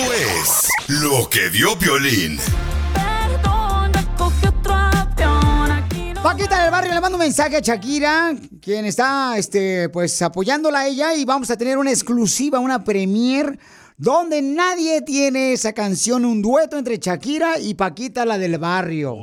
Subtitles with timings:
[0.00, 2.38] Esto es lo que vio Violín.
[6.22, 10.86] Paquita del barrio le mando un mensaje a Shakira, quien está este, pues apoyándola a
[10.86, 13.58] ella y vamos a tener una exclusiva, una premier
[13.98, 19.16] donde nadie tiene esa canción, un dueto entre Shakira y Paquita la del barrio.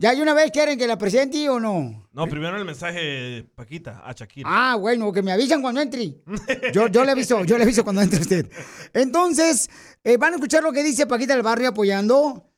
[0.00, 2.08] ¿Ya hay una vez quieren que la presente o no?
[2.12, 4.48] No, primero el mensaje, Paquita, a Shakira.
[4.48, 6.14] Ah, bueno, que me avisan cuando entre.
[6.72, 8.48] Yo, yo le aviso, yo le aviso cuando entre usted.
[8.94, 9.68] Entonces,
[10.04, 12.48] eh, van a escuchar lo que dice Paquita del Barrio apoyando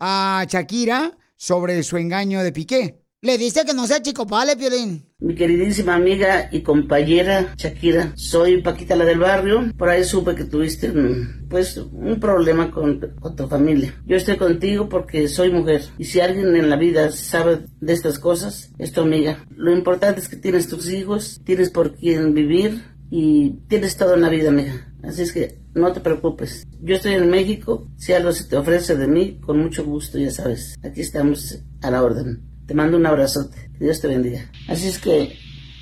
[0.00, 3.01] a Shakira sobre su engaño de Piqué.
[3.24, 5.04] Le dice que no sea chico pale, Piolín.
[5.20, 9.72] Mi queridísima amiga y compañera Shakira, soy Paquita la del barrio.
[9.78, 13.94] Por ahí supe que tuviste mm, pues un problema con, con, tu familia.
[14.06, 15.82] Yo estoy contigo porque soy mujer.
[15.98, 19.46] Y si alguien en la vida sabe de estas cosas, es tu amiga.
[19.54, 24.22] Lo importante es que tienes tus hijos, tienes por quién vivir y tienes todo en
[24.22, 24.92] la vida, amiga.
[25.04, 26.66] Así es que no te preocupes.
[26.80, 27.86] Yo estoy en México.
[27.96, 30.74] Si algo se te ofrece de mí, con mucho gusto, ya sabes.
[30.82, 32.51] Aquí estamos a la orden.
[32.66, 33.70] Te mando un abrazote.
[33.78, 34.50] Que Dios te bendiga.
[34.68, 35.36] Así es que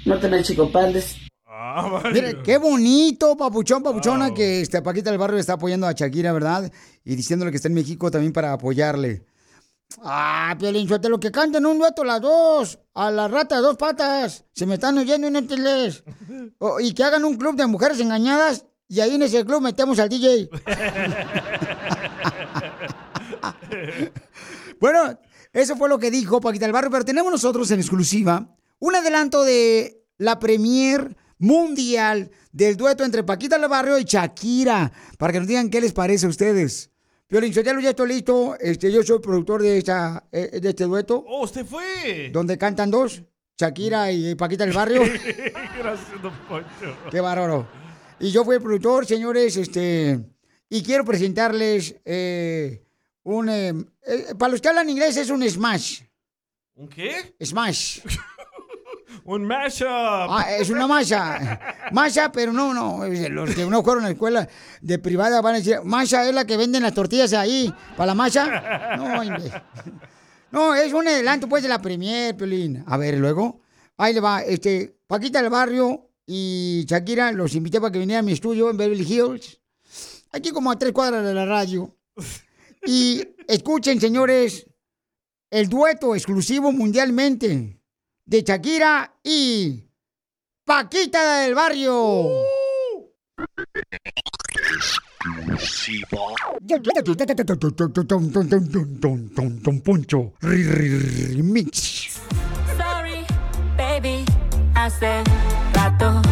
[0.07, 1.17] no te me chicopales.
[2.13, 6.71] Mire, qué bonito, papuchón, papuchona, que este Paquita del Barrio está apoyando a Shakira, ¿verdad?
[7.05, 9.25] Y diciéndole que está en México también para apoyarle.
[10.03, 12.79] Ah, Piolín, suerte lo que canten un dueto las dos.
[12.95, 14.45] A la rata de dos patas.
[14.53, 16.05] Se me están oyendo en el
[16.59, 18.67] oh, y que hagan un club de mujeres engañadas.
[18.89, 20.49] Y ahí en ese club metemos al DJ.
[24.81, 25.19] bueno,
[25.53, 29.45] eso fue lo que dijo Paquita del Barrio, pero tenemos nosotros en exclusiva un adelanto
[29.45, 35.49] de la premier mundial del dueto entre Paquita del Barrio y Shakira, para que nos
[35.49, 36.91] digan qué les parece a ustedes.
[37.27, 38.57] Piolín Sotelo, ya estoy listo.
[38.59, 41.25] Este, yo soy productor de, esta, eh, de este dueto.
[41.29, 42.31] ¡Oh, usted fue!
[42.33, 43.23] Donde cantan dos,
[43.57, 45.03] Shakira y Paquita del Barrio.
[45.79, 46.97] Gracias, don Poncho.
[47.11, 47.69] Qué bárbaro.
[48.19, 50.21] Y yo fui el productor, señores, este,
[50.69, 52.85] y quiero presentarles eh,
[53.25, 53.49] un...
[53.49, 53.75] eh,
[54.07, 56.03] eh, para los que hablan inglés es un smash.
[56.75, 57.35] ¿Un qué?
[57.43, 58.01] Smash.
[59.25, 59.87] Un mashup.
[59.89, 61.61] Ah, es una masa.
[61.93, 63.07] Masa, pero no, no.
[63.07, 64.49] Los que no fueron a la escuela
[64.81, 68.15] de privada van a decir, masa es la que venden las tortillas ahí, para la
[68.15, 68.97] masa.
[68.97, 69.23] No,
[70.53, 72.83] no, es un adelanto pues de la premier, Piolín.
[72.87, 73.61] A ver, luego,
[73.97, 78.27] ahí le va, este, Paquita del Barrio y Shakira los invité para que vinieran a
[78.27, 79.61] mi estudio en Beverly Hills.
[80.33, 81.95] Aquí como a tres cuadras de la radio.
[82.85, 84.67] Y escuchen, señores,
[85.51, 87.81] el dueto exclusivo mundialmente
[88.25, 89.85] de Shakira y
[90.65, 92.27] Paquita del Barrio.
[102.77, 103.27] Sorry,
[103.77, 104.25] baby,
[104.75, 105.23] hace
[105.75, 106.23] rato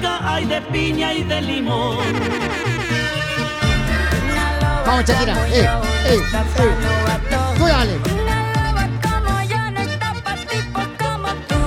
[0.00, 1.98] Jamaica, hay de piña y de limón.
[4.86, 5.48] Vamos, Shakira.
[5.48, 5.68] Eh, eh,
[6.06, 6.20] eh.
[7.58, 7.96] Tú dale.
[7.96, 11.60] Una loba como yo no está pa' tipos como tú.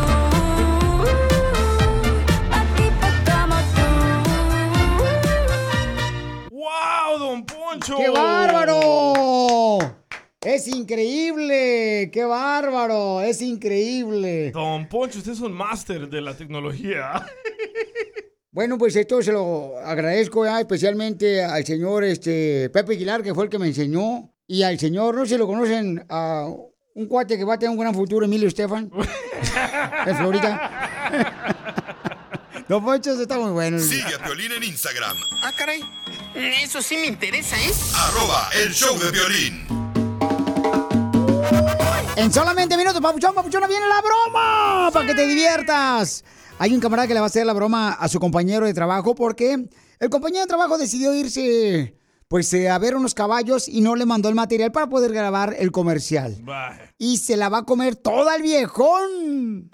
[2.50, 3.88] Pa' tipos como tú.
[6.52, 7.98] ¡Wow, don Poncho!
[7.98, 9.78] ¡Qué bárbaro!
[10.44, 14.50] Es increíble, qué bárbaro, es increíble.
[14.50, 17.24] Don Poncho, usted es un máster de la tecnología.
[18.54, 23.46] Bueno, pues esto se lo agradezco ya especialmente al señor este, Pepe Aguilar, que fue
[23.46, 26.48] el que me enseñó, y al señor, no sé si lo conocen, a
[26.94, 28.92] un cuate que va a tener un gran futuro, Emilio Estefan.
[30.06, 31.70] en Florida.
[32.68, 33.80] Don Poncho está muy bueno.
[33.80, 35.82] Sigue a Piolín en Instagram, Ah, caray.
[36.62, 37.72] Eso sí me interesa, ¿eh?
[37.96, 39.66] arroba el show de violín.
[42.18, 46.24] En solamente minutos, papuchón, papuchona, viene la broma para que te diviertas.
[46.62, 49.16] Hay un camarada que le va a hacer la broma a su compañero de trabajo
[49.16, 49.68] porque
[49.98, 51.98] el compañero de trabajo decidió irse
[52.28, 55.56] pues eh, a ver unos caballos y no le mandó el material para poder grabar
[55.58, 56.38] el comercial.
[57.00, 59.72] Y se la va a comer toda el viejón.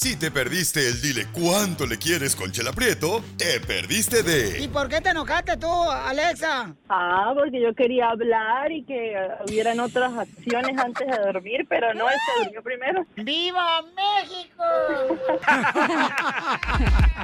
[0.00, 4.88] Si te perdiste el dile cuánto le quieres con Chela Prieto, te perdiste de por
[4.88, 6.72] qué te enojaste tú, Alexa?
[6.88, 11.92] Ah, porque yo quería hablar y que eh, hubieran otras acciones antes de dormir, pero
[11.94, 13.04] no, él se durmió primero.
[13.16, 14.62] ¡Viva México!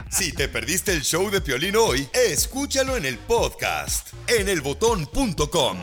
[0.10, 5.78] Si te perdiste el show de Piolín hoy, escúchalo en el podcast, en elbotón.com.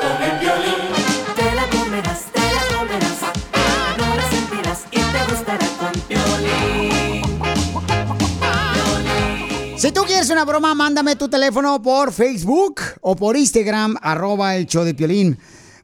[0.00, 0.89] Te
[10.30, 15.36] Una broma, mándame tu teléfono por Facebook o por Instagram, arroba el show de Piolín.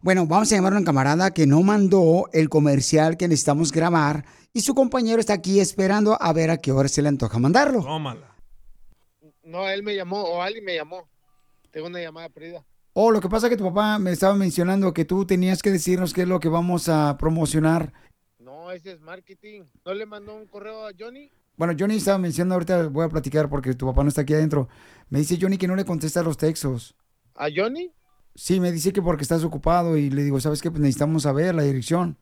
[0.02, 4.24] Bueno, vamos a llamar a una camarada que no mandó el comercial que necesitamos grabar
[4.52, 7.82] y su compañero está aquí esperando a ver a qué hora se le antoja mandarlo.
[7.82, 8.36] Tómala.
[9.42, 11.08] No, él me llamó o alguien me llamó.
[11.72, 12.64] Tengo una llamada perdida.
[12.92, 15.72] Oh, lo que pasa es que tu papá me estaba mencionando que tú tenías que
[15.72, 17.92] decirnos qué es lo que vamos a promocionar.
[18.38, 19.64] No, ese es marketing.
[19.84, 21.32] ¿No le mandó un correo a Johnny?
[21.56, 24.68] Bueno, Johnny estaba mencionando, ahorita voy a platicar porque tu papá no está aquí adentro.
[25.08, 26.94] Me dice Johnny que no le contesta los textos.
[27.34, 27.92] ¿A Johnny?
[28.34, 30.70] Sí, me dice que porque estás ocupado y le digo, ¿sabes qué?
[30.70, 32.18] Pues necesitamos saber la dirección.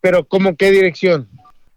[0.00, 1.28] ¿Pero cómo qué dirección?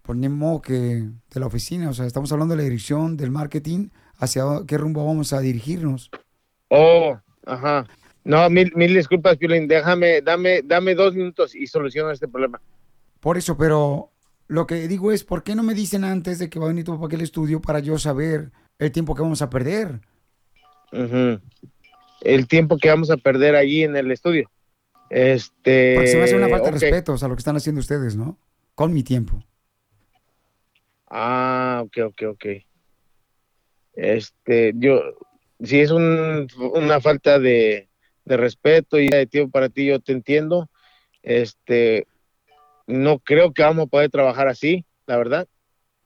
[0.01, 4.44] Ponemos que de la oficina, o sea, estamos hablando de la dirección del marketing, hacia
[4.65, 6.09] qué rumbo vamos a dirigirnos.
[6.69, 7.85] Oh, ajá.
[8.24, 9.68] No, mil, mil disculpas, Piolín.
[9.68, 12.59] Déjame, dame, dame dos minutos y soluciono este problema.
[13.19, 14.12] Por eso, pero
[14.50, 16.84] lo que digo es, ¿por qué no me dicen antes de que va a venir
[16.84, 20.01] tu papá aquí al estudio para yo saber el tiempo que vamos a perder?
[22.22, 24.50] El tiempo que vamos a perder allí en el estudio.
[25.10, 25.94] Este.
[25.96, 28.16] Porque se me hace una falta de respeto o sea, lo que están haciendo ustedes,
[28.16, 28.38] ¿no?
[28.75, 29.42] Con mi tiempo.
[31.07, 32.45] Ah, ok, ok, ok.
[33.94, 35.02] Este, yo,
[35.62, 37.90] si es un- una falta de,
[38.25, 40.69] de respeto y de tiempo para ti, yo te entiendo.
[41.22, 42.07] Este,
[42.89, 45.47] no creo que vamos a poder trabajar así, la verdad.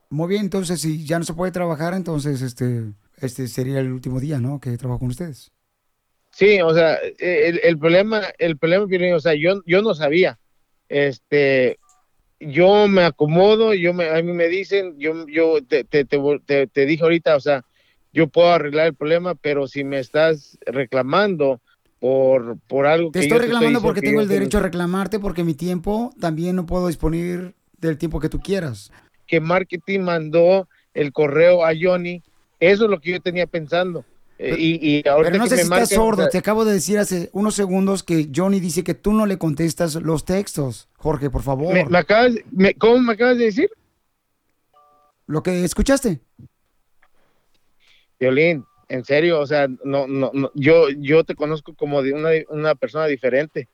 [0.10, 4.20] Muy bien, entonces si ya no se puede trabajar, entonces este, este sería el último
[4.22, 4.60] día, ¿no?
[4.62, 5.52] Que trabajo con ustedes.
[6.32, 8.86] Sí, o sea, el, el problema, el problema,
[9.16, 10.40] o sea, yo, yo no sabía.
[10.90, 11.80] Este,
[12.40, 16.68] yo me acomodo, yo me, a mí me dicen, yo, yo te, te, te, te-
[16.68, 17.64] te dije ahorita, o sea,
[18.14, 21.62] yo puedo arreglar el problema, pero si me estás reclamando
[22.04, 24.62] por, por algo Te que estoy yo reclamando diciendo porque que tengo el derecho a
[24.62, 28.92] reclamarte porque mi tiempo también no puedo disponer del tiempo que tú quieras.
[29.26, 32.22] que marketing mandó el correo a Johnny,
[32.60, 34.04] eso es lo que yo tenía pensando.
[34.38, 36.28] Eh, y, y ahorita Pero no que sé me si estás sordo.
[36.28, 39.96] Te acabo de decir hace unos segundos que Johnny dice que tú no le contestas
[39.96, 40.90] los textos.
[40.98, 41.74] Jorge, por favor.
[41.74, 43.70] me, me acabas, me- ¿cómo me acabas de decir?
[45.26, 46.20] ¿Lo que escuchaste?
[48.20, 52.30] Violín, en serio, o sea, no, no, no, yo, yo te conozco como de una,
[52.50, 53.70] una persona diferente.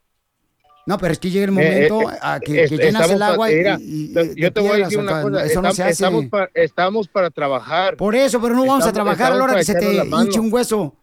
[0.86, 3.22] No, pero es que llega el Eh, momento eh, a que, es- que llenas el
[3.22, 5.76] agua y, mira, y- yo y te voy a decir una cosa, Eso no estamos,
[5.76, 5.92] se hace.
[5.92, 7.96] estamos, pa- estamos para trabajar.
[7.98, 10.52] Por eso, pero no vamos a trabajar a la hora que se te hinche un
[10.52, 10.96] hueso.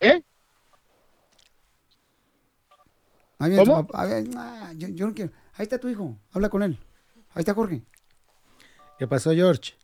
[0.00, 0.22] ¿Eh?
[3.40, 3.86] Ahí viene tu ¿Cómo?
[3.86, 4.02] papá.
[4.02, 5.32] A ver, ah, yo, yo no quiero.
[5.54, 6.18] Ahí está tu hijo.
[6.32, 6.78] Habla con él.
[7.34, 7.82] Ahí está Jorge.
[8.98, 9.74] ¿Qué pasó, George?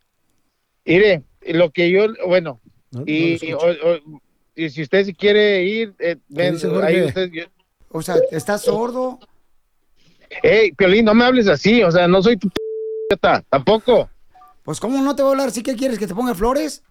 [0.85, 2.59] Mire, lo que yo, bueno,
[2.95, 4.21] No- y, o- o-
[4.55, 7.43] y si usted quiere ir, eh, ven, ahí usted, yo-
[7.89, 9.19] O sea, ¿estás sordo?
[10.41, 12.49] Ey, Piolín, no me hables así, o sea, no soy tu
[13.09, 14.09] idiota, tampoco.
[14.63, 15.51] Pues, ¿cómo no te voy a hablar?
[15.51, 16.83] ¿Sí que quieres que te ponga flores?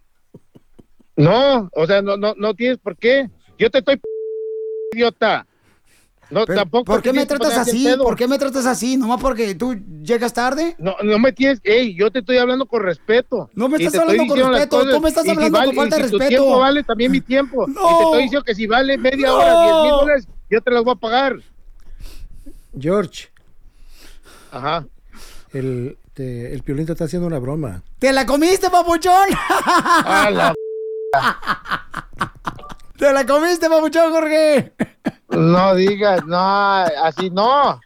[1.16, 3.28] No, o sea, no, no, no tienes por qué.
[3.58, 4.00] Yo te estoy
[4.92, 5.46] idiota.
[6.34, 6.84] No, Pero, tampoco.
[6.84, 7.86] ¿Por qué me tratas así?
[7.96, 8.96] ¿Por qué me tratas así?
[8.96, 10.74] ¿Nomás porque tú llegas tarde?
[10.78, 13.48] No, no me tienes, ey, yo te estoy hablando con respeto.
[13.54, 16.10] No me estás hablando con respeto, tú me estás si hablando con falta de si
[16.10, 16.42] tu respeto.
[16.42, 17.66] tiempo vale también mi tiempo.
[17.68, 17.74] No.
[17.84, 19.36] Y te estoy diciendo que si vale media No.
[19.36, 21.36] hora, diez mil dólares, yo te las voy a pagar.
[22.78, 23.28] George,
[24.50, 24.84] Ajá.
[25.52, 27.82] el, te- el piolín te está haciendo una broma.
[28.00, 29.28] ¡Te la comiste, papuchón!
[30.04, 30.54] A la
[32.98, 34.72] ¡Te la comiste, papuchón, Jorge!
[35.30, 37.80] No digas, no, así no.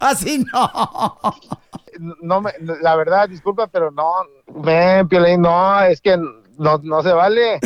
[0.00, 1.18] Así no.
[2.20, 2.52] No me,
[2.82, 4.12] la verdad, disculpa, pero no,
[4.48, 6.16] ven, Piolín, no, es que
[6.58, 7.58] no, no se vale.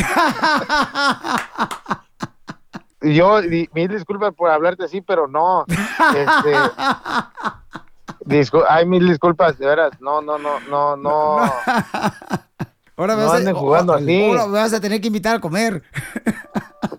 [3.01, 5.65] yo, di- mil disculpas por hablarte así, pero no.
[5.69, 6.55] Este,
[8.25, 9.93] discu- ay, mil disculpas, de veras.
[10.01, 11.39] No, no, no, no, no.
[12.97, 14.25] Ahora No vas, a, jugando así.
[14.31, 15.83] ahora me vas a tener que invitar a comer.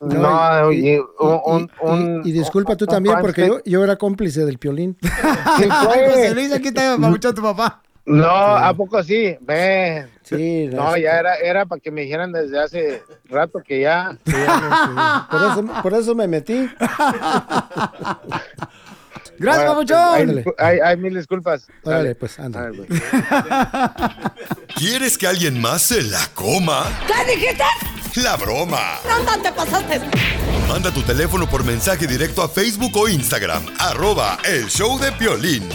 [0.05, 4.45] No, oye, un, un, un- Y disculpa tú un también, porque yo, yo era cómplice
[4.45, 4.97] del piolín.
[5.01, 5.09] Sí,
[5.83, 6.09] fue.
[6.09, 7.81] José Luis, aquí está papuchón tu papá.
[8.07, 9.35] No, ¿a poco sí?
[9.41, 10.07] Ven.
[10.21, 14.15] Sí, No, ya era, era para que me dijeran desde hace rato que ya.
[15.31, 16.69] Por eso, por eso me metí.
[19.37, 19.97] Gracias, papuchón.
[20.13, 21.67] Hay, hay- hay mil disculpas.
[21.83, 22.15] Sale.
[22.15, 22.69] pues, anda.
[24.75, 26.83] ¿Quieres que alguien más se la coma?
[27.07, 27.63] ¿Qué dijiste?
[28.15, 28.99] La broma.
[29.03, 29.99] ¿Dónde te pasaste?
[30.69, 33.61] Manda tu teléfono por mensaje directo a Facebook o Instagram.
[33.77, 35.67] Arroba el show de Piolín.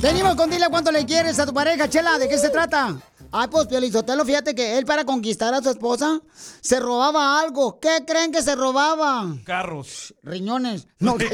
[0.00, 2.16] Venimos con dile cuánto le quieres a tu pareja, Chela.
[2.16, 2.96] ¿De qué se trata?
[3.32, 6.20] Ay, pues, Piolizotelo, fíjate que él para conquistar a su esposa
[6.60, 7.80] se robaba algo.
[7.80, 9.26] ¿Qué creen que se robaba?
[9.44, 10.14] Carros.
[10.22, 10.86] Riñones.
[11.00, 11.16] No.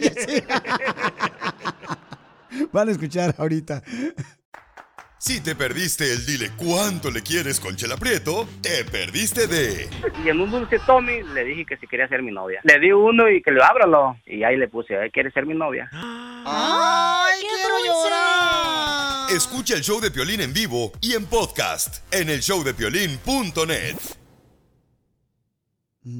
[2.72, 3.82] Van a escuchar ahorita.
[5.26, 9.88] Si te perdiste el dile cuánto le quieres con Chela Prieto, te perdiste de
[10.22, 12.60] Y en un dulce Tommy le dije que si quería ser mi novia.
[12.62, 14.18] Le di uno y que le ábralo.
[14.26, 15.88] Y ahí le puse, "Eh, ¿quieres ser mi novia?
[15.92, 19.30] ¡Ay, quiero llorar!
[19.34, 23.96] Escucha el show de Piolín en vivo y en podcast en el showdepiolín.net.
[26.02, 26.10] ¿Te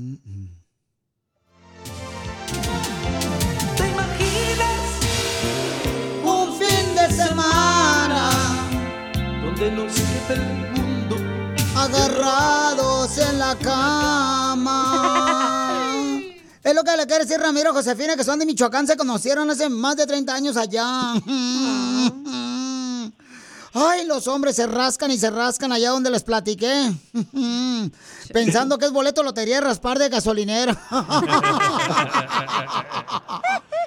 [9.55, 10.43] donde nos quede el
[10.73, 11.17] mundo?
[11.77, 15.11] agarrados en la cama.
[16.63, 19.69] Es lo que le quiere decir Ramiro Josefina, que son de Michoacán, se conocieron hace
[19.69, 21.13] más de 30 años allá.
[23.77, 26.93] Ay, los hombres se rascan y se rascan allá donde les platiqué.
[28.33, 30.81] Pensando que es boleto lotería raspar de gasolinera.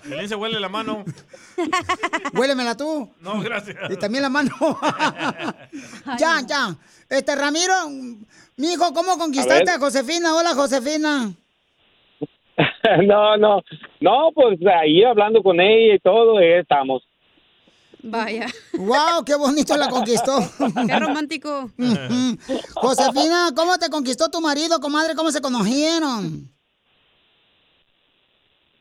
[0.08, 1.04] Piolín se huele la mano.
[2.34, 3.10] Huélemela tú.
[3.20, 3.78] No, gracias.
[3.90, 4.52] Y también la mano.
[6.18, 6.76] ya, ya.
[7.10, 7.74] Este, Ramiro,
[8.56, 9.80] mijo, ¿cómo conquistaste A.
[9.80, 10.34] Josefina?
[10.36, 11.32] Hola, Josefina.
[13.06, 13.62] no, no,
[14.00, 17.04] no, pues ahí hablando con ella y todo, ahí estamos.
[18.02, 18.46] Vaya.
[18.74, 19.26] ¡Wow!
[19.26, 20.40] ¡Qué bonito la conquistó!
[20.88, 21.70] ¡Qué romántico!
[22.76, 25.16] Josefina, ¿cómo te conquistó tu marido, comadre?
[25.16, 26.50] ¿Cómo se conocieron?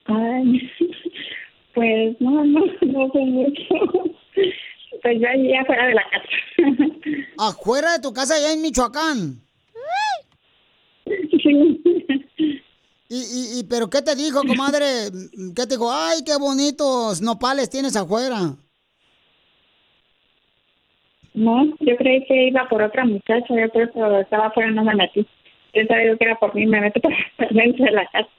[0.06, 0.70] Ay,
[1.76, 3.74] pues no, no, no sé mucho.
[5.02, 6.28] Pues yo allí afuera de la casa.
[7.38, 9.36] Afuera de tu casa, allá en Michoacán.
[11.40, 11.80] Sí.
[13.08, 14.84] ¿Y, y, y pero qué te dijo, comadre?
[15.54, 15.92] ¿Qué te dijo?
[15.92, 18.56] ¡Ay, qué bonitos nopales tienes afuera!
[21.34, 24.96] No, yo creí que iba por otra muchacha, yo por eso estaba afuera, no me
[24.96, 25.24] metí.
[25.74, 28.30] Yo sabía que era por mí, me meto para dentro de la casa.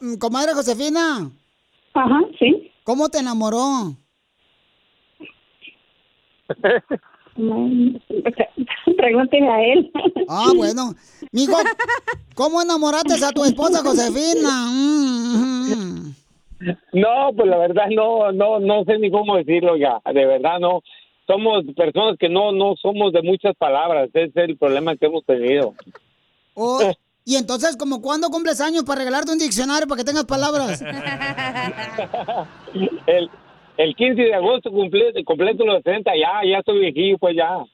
[0.00, 1.30] Mm, Comadre Josefina.
[1.94, 2.70] Ajá, sí.
[2.84, 3.94] ¿Cómo te enamoró?
[8.96, 9.90] Pregúntele a él.
[10.28, 10.94] Ah, bueno.
[11.32, 11.56] Mijo,
[12.34, 14.66] ¿cómo enamoraste a tu esposa Josefina?
[14.72, 16.14] Mm,
[16.92, 20.82] No, pues la verdad no, no, no sé ni cómo decirlo ya, de verdad no.
[21.26, 25.24] Somos personas que no, no somos de muchas palabras, ese es el problema que hemos
[25.24, 25.74] tenido.
[26.54, 26.80] Oh,
[27.24, 30.82] y entonces, ¿como cuándo cumples años para regalarte un diccionario para que tengas palabras?
[33.06, 33.30] El,
[33.76, 37.64] el 15 de agosto cumple, completo los 60, ya, ya estoy viejillo, pues ya.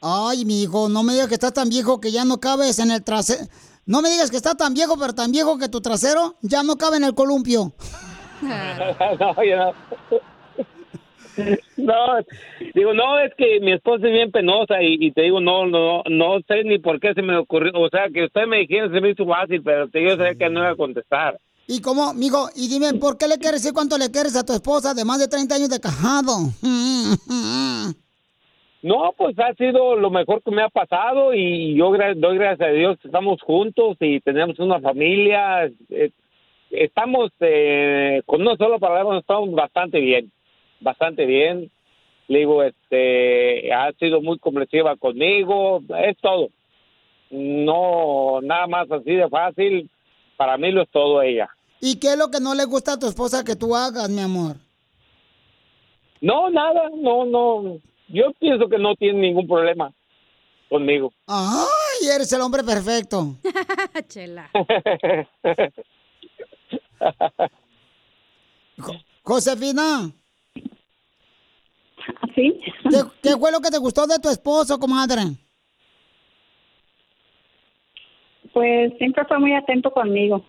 [0.00, 2.90] Ay, mi hijo, no me digas que estás tan viejo que ya no cabes en
[2.90, 3.44] el trasero.
[3.84, 6.76] No me digas que estás tan viejo, pero tan viejo que tu trasero ya no
[6.76, 7.72] cabe en el columpio.
[8.40, 9.74] no, ya no.
[11.76, 12.18] No,
[12.74, 16.02] digo, no, es que mi esposa es bien penosa y, y te digo, no, no,
[16.08, 19.00] no sé ni por qué se me ocurrió, o sea, que usted me dijera se
[19.00, 21.38] me hizo fácil, pero te digo, sé que no iba a contestar.
[21.66, 22.48] ¿Y cómo, mijo?
[22.56, 25.20] Y dime, ¿por qué le quieres decir cuánto le quieres a tu esposa de más
[25.20, 26.32] de 30 años de cajado?
[28.82, 32.72] No, pues ha sido lo mejor que me ha pasado y yo doy gracias a
[32.72, 35.66] Dios que estamos juntos y tenemos una familia.
[35.90, 36.10] eh,
[36.70, 40.32] estamos, eh, con una sola palabra, estamos bastante bien,
[40.80, 41.70] bastante bien.
[42.28, 46.48] Le digo, este, ha sido muy comprensiva conmigo, es todo.
[47.30, 49.90] No, nada más así de fácil,
[50.36, 51.48] para mí lo es todo ella.
[51.80, 54.20] ¿Y qué es lo que no le gusta a tu esposa que tú hagas, mi
[54.20, 54.56] amor?
[56.20, 59.92] No, nada, no, no, yo pienso que no tiene ningún problema
[60.68, 61.12] conmigo.
[61.26, 63.36] Ay, eres el hombre perfecto.
[64.08, 64.50] Chela.
[69.22, 70.12] Josefina.
[72.34, 72.60] ¿Sí?
[72.88, 75.22] ¿Qué, qué fue lo que te gustó de tu esposo, comadre?
[78.52, 80.44] Pues siempre fue muy atento conmigo.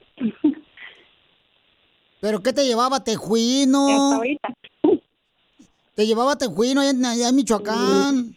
[2.19, 3.87] ¿Pero qué te llevaba, tejuino?
[3.87, 4.53] Hasta ahorita.
[5.95, 8.35] ¿Te llevaba tejuino allá en, allá en Michoacán?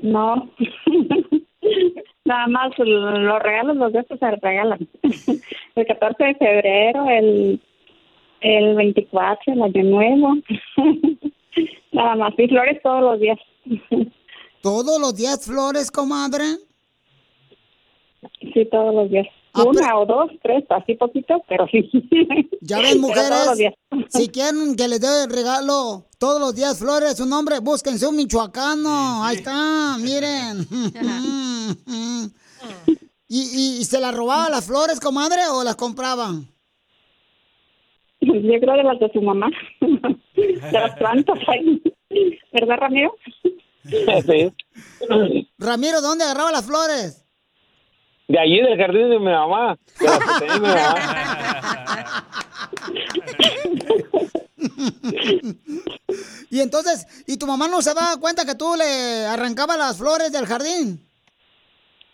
[0.00, 0.50] No.
[2.24, 4.88] Nada más los regalos, los de estos se regalan.
[5.74, 7.60] El 14 de febrero, el,
[8.42, 10.34] el 24, el Año Nuevo.
[11.92, 12.34] Nada más.
[12.38, 13.38] Y flores todos los días.
[14.62, 16.44] ¿Todos los días flores, comadre?
[18.54, 19.26] Sí, todos los días.
[19.54, 21.88] Una o dos, tres, así poquito, pero sí.
[22.62, 23.74] Ya ven, mujeres,
[24.08, 28.16] si quieren que les dé el regalo todos los días flores, un hombre, búsquense un
[28.16, 29.24] michoacano.
[29.24, 30.66] Ahí está, miren.
[33.28, 36.46] ¿Y, y, y se las robaba las flores, comadre, o las compraban?
[38.42, 39.50] Yo creo de las de su mamá.
[40.34, 41.38] De las plantas.
[41.48, 41.82] ahí.
[42.52, 43.14] ¿Verdad, Ramiro?
[43.84, 44.52] Sí.
[45.58, 47.24] Ramiro, ¿dónde agarraba las flores?
[48.28, 49.76] De allí del jardín de mi mamá.
[49.98, 50.94] De las que tenía mi mamá.
[56.50, 60.30] Y entonces, ¿y tu mamá no se daba cuenta que tú le arrancabas las flores
[60.32, 61.00] del jardín?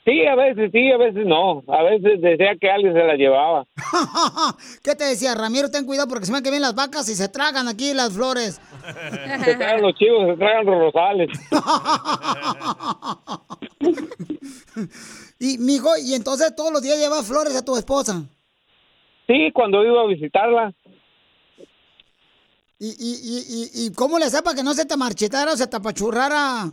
[0.09, 1.63] Sí, a veces sí, a veces no.
[1.69, 3.67] A veces decía que alguien se la llevaba.
[4.83, 5.71] ¿Qué te decía, Ramiro?
[5.71, 8.59] Ten cuidado porque se me que vienen las vacas y se tragan aquí las flores.
[9.45, 11.29] Se tragan los chivos, se tragan los rosales.
[15.41, 18.25] Y, mijo, y entonces todos los días llevas flores a tu esposa.
[19.29, 20.75] Sí, cuando iba a visitarla.
[22.81, 25.57] ¿Y, y, y, y, y cómo le hacía para que no se te marchitara o
[25.57, 26.73] se te apachurrara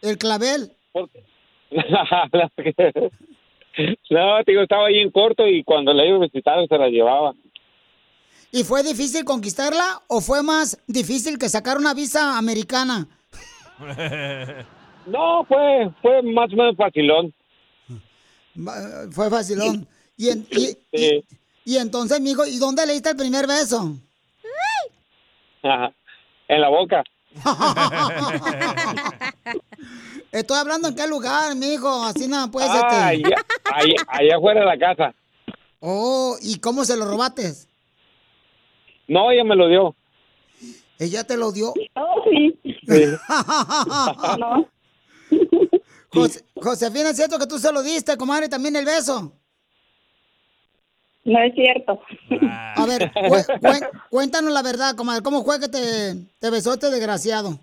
[0.00, 0.72] el clavel?
[4.10, 6.88] no, te digo, estaba ahí en corto y cuando la iba a visitar se la
[6.88, 7.34] llevaba.
[8.52, 13.06] ¿Y fue difícil conquistarla o fue más difícil que sacar una visa americana?
[15.06, 17.32] No, fue, fue más o menos facilón.
[19.12, 19.86] Fue facilón.
[20.18, 21.24] Y, en- y, Sí.
[21.66, 23.94] y entonces, mijo, ¿y dónde le diste el primer beso?
[26.48, 27.04] En la boca.
[30.36, 32.66] Estoy hablando en qué lugar, mijo, así nada, pues.
[32.68, 33.26] Ah, este.
[33.26, 35.14] allá, allá, allá afuera de la casa.
[35.80, 37.52] Oh, ¿y cómo se lo robaste?
[39.08, 39.94] No, ella me lo dio.
[40.98, 41.72] ¿Ella te lo dio?
[41.94, 42.58] Oh, sí.
[44.38, 44.68] no.
[46.54, 49.32] Josefina, ¿es cierto que tú se lo diste, comadre, también el beso?
[51.24, 52.00] No es cierto.
[52.76, 55.22] A ver, cu- cu- cuéntanos la verdad, comadre.
[55.22, 57.58] ¿Cómo fue que te, te besó este desgraciado?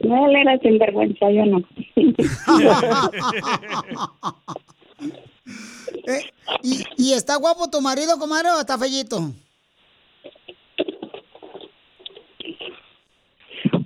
[0.00, 1.62] No, él era sinvergüenza, yo no.
[6.06, 6.22] Eh,
[6.62, 9.32] ¿y, ¿Y está guapo tu marido, comadre, o está fellito?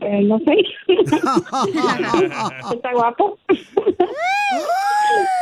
[0.01, 0.57] Eh, no sé.
[2.75, 3.39] ¿Está guapo?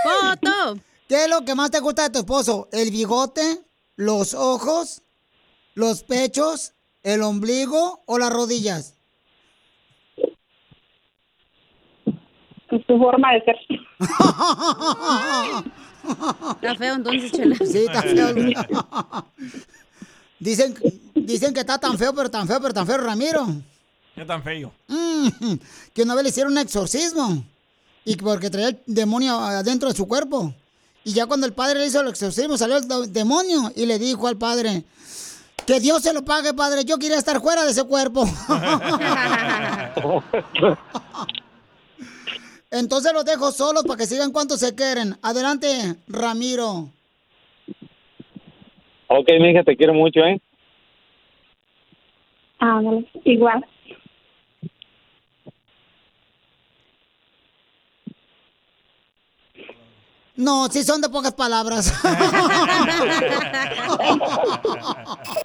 [0.05, 0.81] ¡Foto!
[1.09, 2.69] ¿Qué es lo que más te gusta de tu esposo?
[2.73, 3.61] ¿El bigote?
[3.97, 5.03] ¿Los ojos?
[5.75, 6.73] ¿Los pechos?
[7.03, 8.95] ¿El ombligo o las rodillas?
[12.71, 13.57] Su forma de ser.
[16.55, 17.57] Está feo entonces, chela.
[17.57, 18.35] Sí, está feo.
[20.39, 20.75] Dicen,
[21.15, 23.47] dicen que está tan feo, pero tan feo, pero tan feo, Ramiro.
[24.15, 24.73] ¿Qué tan feo?
[24.89, 25.29] Mm,
[25.93, 27.45] que una vez le hicieron un exorcismo.
[28.05, 30.55] Y porque traía el demonio adentro de su cuerpo.
[31.05, 34.27] Y ya cuando el padre le hizo el exorcismo, salió el demonio y le dijo
[34.27, 34.85] al padre,
[35.67, 38.25] que Dios se lo pague, padre, yo quería estar fuera de ese cuerpo.
[42.71, 45.17] Entonces los dejo solos para que sigan cuanto se quieren.
[45.23, 45.67] Adelante,
[46.07, 46.91] Ramiro.
[49.09, 50.41] Ok, mija, te quiero mucho, ¿eh?
[52.61, 53.65] Ah, no, igual.
[60.41, 61.93] No, sí son de pocas palabras.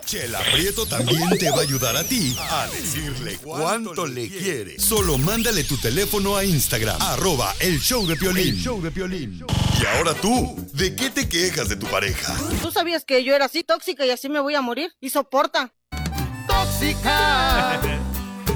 [0.05, 4.79] Chela Prieto también te va a ayudar a ti a decirle cuánto le quiere.
[4.79, 8.55] Solo mándale tu teléfono a Instagram, arroba el show de Piolín.
[8.55, 12.33] El show de Y ahora tú, ¿de qué te quejas de tu pareja?
[12.61, 14.93] ¿Tú sabías que yo era así tóxica y así me voy a morir?
[15.01, 15.73] Y soporta.
[16.47, 17.81] Tóxica.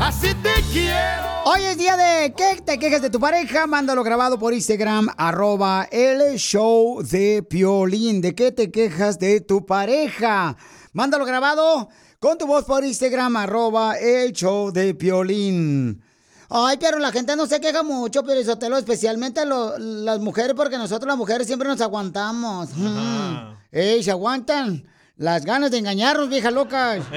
[0.01, 1.27] Así te quiero.
[1.45, 3.67] Hoy es día de que te quejes de tu pareja.
[3.67, 8.21] Mándalo grabado por Instagram, arroba el show de Piolín.
[8.21, 10.55] ¿De qué te quejas de tu pareja?
[10.93, 16.01] Mándalo grabado con tu voz por Instagram, arroba el show de Piolín.
[16.49, 20.77] Ay, pero la gente no se queja mucho, pero Isotelo, especialmente lo- las mujeres, porque
[20.77, 22.69] nosotros las mujeres siempre nos aguantamos.
[22.75, 23.53] Mm.
[23.71, 24.83] Ey, se aguantan
[25.17, 27.03] las ganas de engañarnos, viejas locas.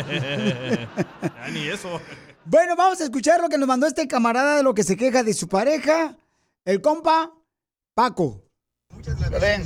[1.44, 2.00] Ah, ni eso.
[2.44, 5.22] Bueno, vamos a escuchar lo que nos mandó este camarada de lo que se queja
[5.22, 6.16] de su pareja.
[6.64, 7.30] El compa
[7.94, 8.42] Paco.
[9.30, 9.62] Violín,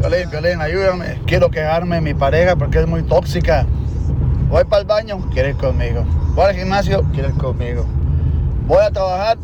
[0.00, 1.20] Violín, Violín, ayúdame.
[1.26, 3.64] Quiero quejarme de mi pareja porque es muy tóxica.
[4.48, 6.04] Voy para el baño, quiere ir conmigo.
[6.34, 7.86] Voy al gimnasio, quiere ir conmigo.
[8.66, 9.38] Voy a trabajar,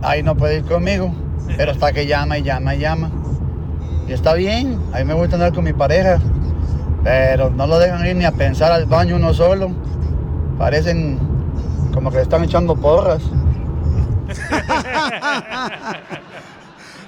[0.00, 1.14] ahí no puede ir conmigo.
[1.58, 3.10] Pero hasta que llama y llama y llama.
[4.08, 6.18] Y está bien, a mí me gusta andar con mi pareja.
[7.02, 9.70] Pero no lo dejan ir ni a pensar al baño uno solo.
[10.58, 11.33] Parecen
[11.94, 13.22] como que le están echando porras.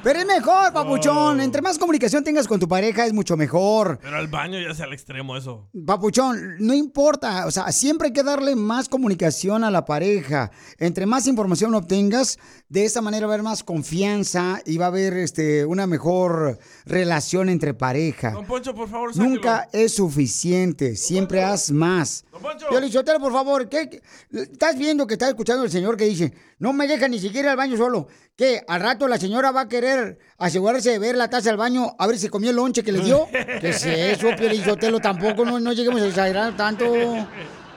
[0.07, 1.41] Pero es mejor, papuchón.
[1.41, 3.99] Entre más comunicación tengas con tu pareja es mucho mejor.
[4.01, 5.69] Pero al baño ya es al extremo eso.
[5.85, 10.53] Papuchón, no importa, o sea, siempre hay que darle más comunicación a la pareja.
[10.79, 12.39] Entre más información obtengas,
[12.69, 16.61] de esa manera va a haber más confianza y va a haber este, una mejor
[16.85, 18.31] relación entre pareja.
[18.31, 19.35] Don Poncho, por favor, sáquelo.
[19.35, 22.25] Nunca es suficiente, siempre haz más.
[22.71, 24.03] Piolichotelo, por favor, ¿qué, qué-
[24.41, 27.57] estás viendo que está escuchando el señor que dice, no me deja ni siquiera al
[27.57, 28.09] baño solo?
[28.35, 28.63] ¿Qué?
[28.67, 32.07] ¿Al rato la señora va a querer asegurarse de ver la taza del baño a
[32.07, 33.27] ver si comió el lonche que le dio?
[33.61, 35.01] ¿Qué es eso, Piolichotelo?
[35.01, 36.85] Tampoco no, no lleguemos a exagerar tanto.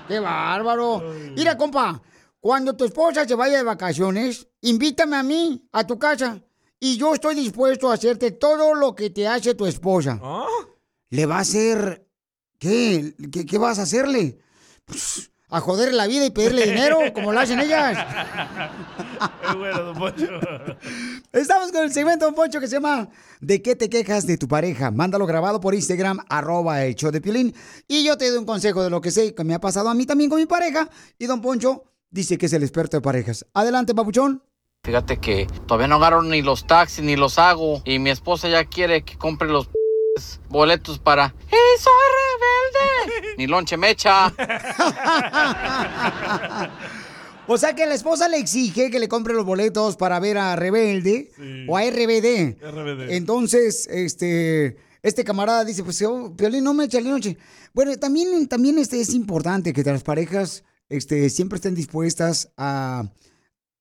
[0.08, 1.04] ¡Qué bárbaro!
[1.36, 2.02] Mira, compa,
[2.40, 6.42] cuando tu esposa se vaya de vacaciones, invítame a mí, a tu casa,
[6.80, 10.20] y yo estoy dispuesto a hacerte todo lo que te hace tu esposa.
[11.10, 12.06] ¿Le va a hacer...
[12.58, 13.16] ¿Qué?
[13.32, 14.40] ¿Qué, qué vas a hacerle?
[14.86, 17.98] Pues, a joder la vida y pedirle dinero, como lo hacen ellas.
[19.50, 20.28] Es bueno, Don Poncho.
[21.32, 23.10] Estamos con el segmento, Don Poncho, que se llama
[23.40, 24.92] ¿De qué te quejas de tu pareja?
[24.92, 27.54] Mándalo grabado por Instagram, arroba el show de Piolín.
[27.88, 29.94] Y yo te doy un consejo de lo que sé que me ha pasado a
[29.94, 30.90] mí también con mi pareja.
[31.18, 33.46] Y Don Poncho dice que es el experto de parejas.
[33.54, 34.44] Adelante, papuchón.
[34.84, 38.64] Fíjate que todavía no agarro ni los taxis ni los hago y mi esposa ya
[38.66, 39.74] quiere que compre los p-
[40.50, 43.28] boletos para ¡Y soy rebelde!
[43.38, 44.34] Ni lonche mecha.
[47.52, 50.56] O sea que la esposa le exige que le compre los boletos para ver a
[50.56, 51.32] Rebelde
[51.68, 52.62] o a RBD.
[52.62, 53.12] RBD.
[53.14, 57.38] Entonces, este, este camarada dice, pues, oh, Piolín, no me echa la noche.
[57.74, 63.10] Bueno, también, también este, es importante que las parejas este, siempre estén dispuestas a,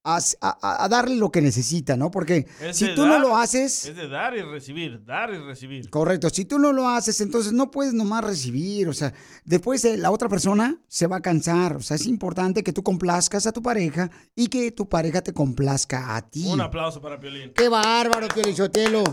[0.05, 2.11] a, a- a darle lo que necesita, ¿no?
[2.11, 3.87] Porque Es si tú no lo haces...
[3.87, 5.91] Es de dar y recibir, dar y recibir.
[5.91, 9.13] Correcto, si tú no lo haces, entonces no puedes nomás recibir, o sea,
[9.45, 12.83] después eh, la otra persona se va a cansar, o sea, es importante que tú
[12.83, 16.47] complazcas a tu pareja y que tu pareja te complazca a ti.
[16.47, 17.53] Un aplauso para Piolín.
[17.55, 19.05] ¡Qué bárbaro, Piolichotelo!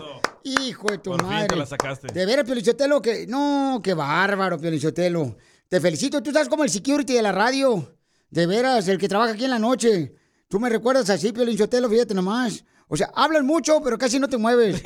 [0.44, 1.48] Hijo de tu Por fin madre.
[1.48, 2.08] te la sacaste.
[2.14, 3.26] De veras, Piolichotelo, que...
[3.28, 5.36] No, qué bárbaro, Piolichotelo.
[5.68, 7.98] Te felicito, tú estás como el security de la radio.
[8.30, 10.14] De veras, el que trabaja aquí en la noche.
[10.48, 12.64] Tú me recuerdas así, Piolichotelo, fíjate nomás.
[12.88, 14.76] O sea, hablas mucho, pero casi no te mueves.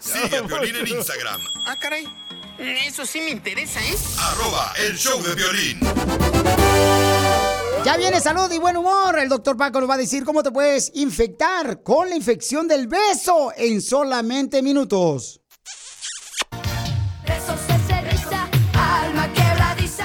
[0.00, 2.06] Sigue a Piolín en Instagram, Ah, caray.
[2.58, 3.94] Eso sí me interesa, ¿eh?
[4.18, 5.78] arroba el show de violín.
[7.84, 9.18] Ya viene salud y buen humor.
[9.18, 12.86] El doctor Paco nos va a decir cómo te puedes infectar con la infección del
[12.88, 15.42] beso en solamente minutos.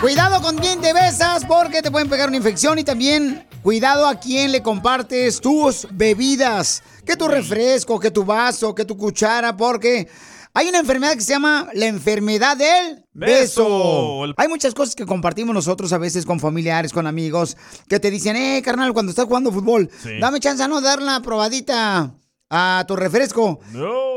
[0.02, 4.16] Cuidado con quién te besas porque te pueden pegar una infección y también cuidado a
[4.20, 10.08] quién le compartes tus bebidas, que tu refresco, que tu vaso, que tu cuchara, porque
[10.56, 14.24] hay una enfermedad que se llama la enfermedad del beso.
[14.24, 14.34] Beso.
[14.38, 17.56] Hay muchas cosas que compartimos nosotros a veces con familiares, con amigos,
[17.88, 20.18] que te dicen, eh, carnal, cuando estás jugando fútbol, Sí.
[20.20, 22.12] dame chance a no dar una probadita
[22.54, 23.60] a tu refresco.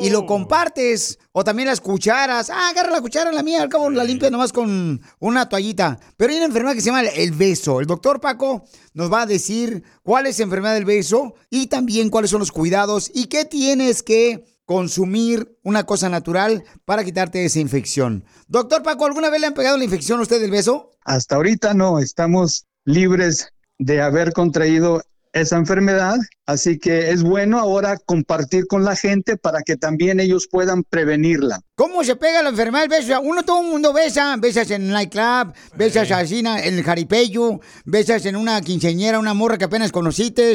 [0.00, 1.18] Y lo compartes.
[1.32, 2.50] O también las cucharas.
[2.50, 5.98] Ah, agarra la cuchara, la mía, al cabo la limpia nomás con una toallita.
[6.16, 7.80] Pero hay una enfermedad que se llama el- el beso.
[7.80, 12.10] El doctor Paco nos va a decir cuál es la enfermedad del beso y también
[12.10, 17.60] cuáles son los cuidados y qué tienes que consumir una cosa natural para quitarte esa
[17.60, 18.24] infección.
[18.48, 20.90] Doctor Paco, ¿alguna vez le han pegado la infección a usted del beso?
[21.04, 25.02] Hasta ahorita no, estamos libres de haber contraído
[25.34, 26.16] esa enfermedad,
[26.46, 31.60] así que es bueno ahora compartir con la gente para que también ellos puedan prevenirla.
[31.74, 33.20] ¿Cómo se pega la enfermedad del beso?
[33.20, 38.24] Uno, todo el mundo besa, besas en un nightclub, besas así en el jaripeyo, besas
[38.26, 40.54] en una quinceñera, una morra que apenas conociste.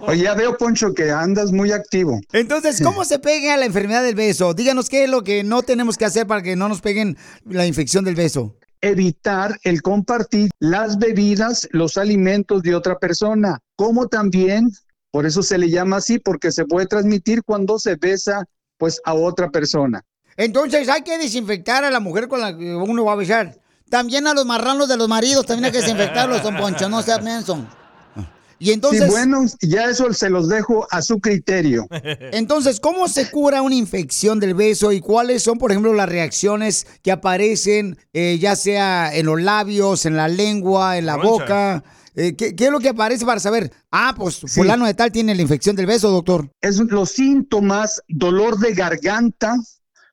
[0.00, 2.18] Oye, ya veo, Poncho, que andas muy activo.
[2.32, 4.54] Entonces, ¿cómo se pega la enfermedad del beso?
[4.54, 7.66] Díganos qué es lo que no tenemos que hacer para que no nos peguen la
[7.66, 8.56] infección del beso.
[8.80, 14.70] Evitar el compartir las bebidas, los alimentos de otra persona, como también,
[15.10, 18.44] por eso se le llama así, porque se puede transmitir cuando se besa
[18.76, 20.04] pues a otra persona.
[20.36, 23.58] Entonces, hay que desinfectar a la mujer con la que uno va a besar.
[23.90, 27.22] También a los marranos de los maridos, también hay que desinfectarlos, don Poncho, no seas
[27.22, 27.66] menso.
[28.58, 29.04] Y entonces...
[29.04, 31.86] Sí, bueno, ya eso se los dejo a su criterio.
[32.32, 36.86] Entonces, ¿cómo se cura una infección del beso y cuáles son, por ejemplo, las reacciones
[37.02, 41.84] que aparecen, eh, ya sea en los labios, en la lengua, en la boca?
[42.14, 43.72] eh, ¿qué, qué es lo que aparece para saber?
[43.92, 46.50] Ah, pues fulano de tal tiene la infección del beso, doctor.
[46.60, 49.54] Es los síntomas, dolor de garganta,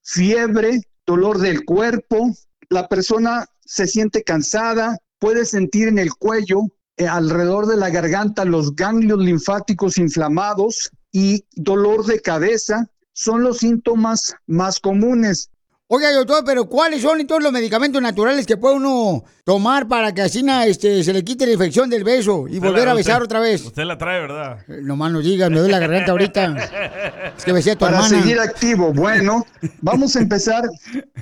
[0.04, 2.32] fiebre, dolor del cuerpo,
[2.70, 6.62] la persona se siente cansada, puede sentir en el cuello,
[6.98, 14.36] alrededor de la garganta, los ganglios linfáticos inflamados y dolor de cabeza son los síntomas
[14.48, 15.50] más comunes.
[15.88, 20.24] Oiga, doctor, pero ¿cuáles son entonces los medicamentos naturales que puede uno tomar para que
[20.24, 22.96] así na, este, se le quite la infección del beso y Usted volver la- a
[22.96, 23.62] besar usted- otra vez?
[23.66, 24.58] Usted la trae, ¿verdad?
[24.68, 26.56] Eh, Nomás no digas, me duele la garganta ahorita.
[27.38, 28.20] Es que besé a tu Para hermana.
[28.20, 29.46] seguir activo, bueno,
[29.82, 30.64] vamos a empezar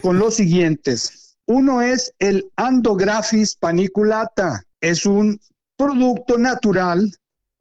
[0.02, 1.36] con los siguientes.
[1.46, 4.64] Uno es el Andographis paniculata.
[4.80, 5.42] Es un
[5.78, 7.12] producto natural,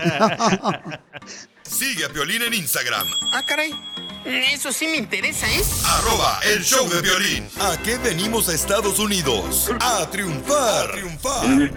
[1.76, 3.74] Sigue a Piolín en Instagram, Ah, caray.
[4.24, 5.60] Eso sí me interesa, ¿eh?
[5.84, 7.46] arroba el show de violín.
[7.60, 9.70] ¿A qué venimos a Estados Unidos?
[9.80, 11.70] A triunfar, a triunfar.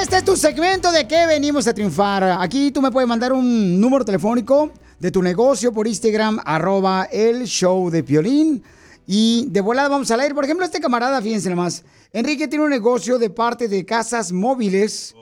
[0.00, 2.22] Este es tu segmento de que venimos a triunfar.
[2.40, 7.44] Aquí tú me puedes mandar un número telefónico de tu negocio por Instagram, arroba el
[7.46, 8.62] show de Piolín.
[9.06, 10.34] Y de volada vamos al aire.
[10.34, 11.82] Por ejemplo, este camarada, fíjense nomás.
[12.12, 15.14] Enrique tiene un negocio de parte de casas móviles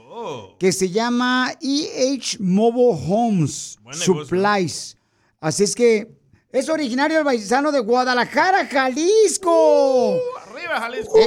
[0.59, 3.79] que se llama EH Mobile Homes.
[3.93, 4.97] Supplies.
[5.41, 6.19] Así es que
[6.51, 10.17] es originario del paisano de Guadalajara, Jalisco.
[10.51, 11.19] ¡Arriba, Jalisco!
[11.19, 11.27] Eh,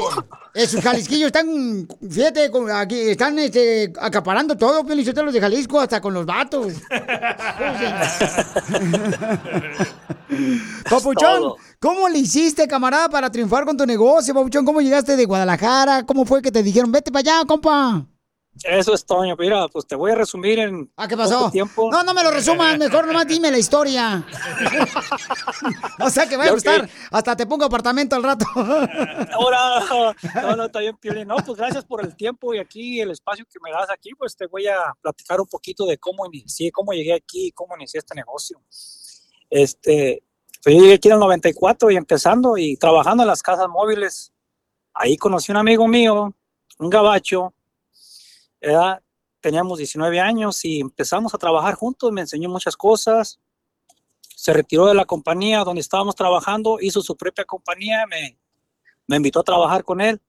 [0.53, 6.25] esos jalisquillos están, fíjate, aquí están este, acaparando todo, los de Jalisco, hasta con los
[6.25, 6.73] vatos.
[10.89, 11.53] Papuchón.
[11.79, 14.65] ¿cómo le hiciste, camarada, para triunfar con tu negocio, Papuchón?
[14.65, 16.03] ¿Cómo llegaste de Guadalajara?
[16.05, 18.07] ¿Cómo fue que te dijeron, vete para allá, compa?
[18.63, 19.35] Eso es Toño.
[19.39, 21.49] Mira, pues te voy a resumir en ¿Ah, qué pasó?
[21.49, 21.89] tiempo.
[21.91, 24.25] No, no me lo resumas, mejor nomás dime la historia.
[25.99, 28.45] o sea que va a gustar, hasta te pongo apartamento al rato.
[29.33, 29.79] Ahora,
[30.41, 31.27] no, no, está bien, Piolín.
[31.27, 34.35] No, pues gracias por el tiempo y aquí el espacio que me das aquí, pues
[34.35, 37.99] te voy a platicar un poquito de cómo inicié, cómo llegué aquí y cómo inicié
[37.99, 38.61] este negocio.
[39.49, 40.23] Este,
[40.63, 44.31] pues yo llegué aquí en el 94 y empezando y trabajando en las casas móviles.
[44.93, 46.33] Ahí conocí a un amigo mío,
[46.79, 47.53] un gabacho,
[48.61, 49.01] ¿verdad?
[49.41, 53.39] teníamos 19 años y empezamos a trabajar juntos, me enseñó muchas cosas.
[54.35, 58.39] Se retiró de la compañía donde estábamos trabajando, hizo su propia compañía, me,
[59.07, 60.21] me invitó a trabajar con él.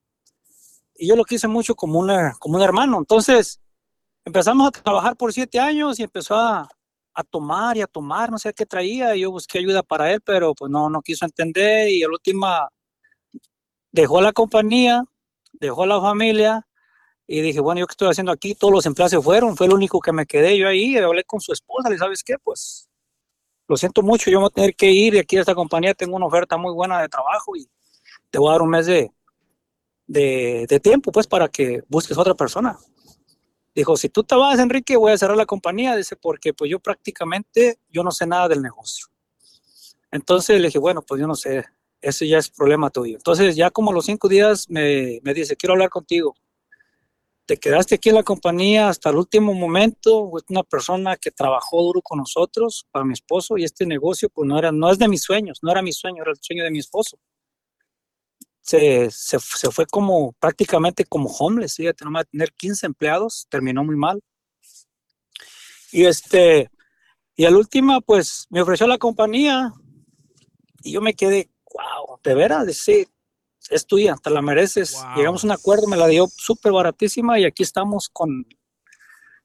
[0.97, 2.99] Y yo lo quise mucho como, una, como un hermano.
[2.99, 3.61] Entonces
[4.25, 6.69] empezamos a trabajar por siete años y empezó a,
[7.15, 9.15] a tomar y a tomar, no sé qué traía.
[9.15, 12.69] Yo busqué ayuda para él, pero pues no, no quiso entender y al última
[13.91, 15.05] dejó la compañía,
[15.53, 16.67] dejó la familia
[17.27, 18.55] y dije, bueno, ¿yo qué estoy haciendo aquí?
[18.55, 21.41] Todos los empleados se fueron, fue el único que me quedé yo ahí, hablé con
[21.41, 22.89] su esposa, le sabes qué, pues
[23.69, 26.17] lo siento mucho, yo voy a tener que ir de aquí a esta compañía, tengo
[26.17, 27.67] una oferta muy buena de trabajo y
[28.31, 29.13] te voy a dar un mes de,
[30.07, 32.79] de, de tiempo, pues, para que busques otra persona.
[33.75, 36.79] Dijo, si tú te vas, Enrique, voy a cerrar la compañía, dice, porque pues yo
[36.79, 39.07] prácticamente, yo no sé nada del negocio.
[40.11, 41.65] Entonces le dije, bueno, pues yo no sé,
[42.03, 43.17] ese ya es problema tuyo.
[43.17, 46.35] Entonces ya como a los cinco días me, me dice, quiero hablar contigo.
[47.47, 51.83] Te quedaste aquí en la compañía hasta el último momento, es una persona que trabajó
[51.83, 55.09] duro con nosotros, para mi esposo, y este negocio pues no, era, no es de
[55.09, 57.19] mis sueños, no era mi sueño, era el sueño de mi esposo.
[58.61, 63.97] Se, se, se fue como prácticamente como homeless, fíjate, nomás tener 15 empleados, terminó muy
[63.97, 64.21] mal.
[65.91, 66.71] Y este,
[67.35, 69.73] y al último, pues me ofreció la compañía
[70.83, 73.07] y yo me quedé, wow, de veras, sí,
[73.71, 75.03] es tuya, te la mereces.
[75.17, 78.47] Llegamos a un acuerdo, me la dio súper baratísima y aquí estamos con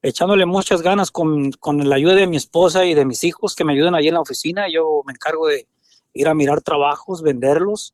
[0.02, 3.64] echándole muchas ganas con, con la ayuda de mi esposa y de mis hijos que
[3.64, 4.68] me ayudan ahí en la oficina.
[4.72, 5.68] Yo me encargo de
[6.14, 7.94] ir a mirar trabajos, venderlos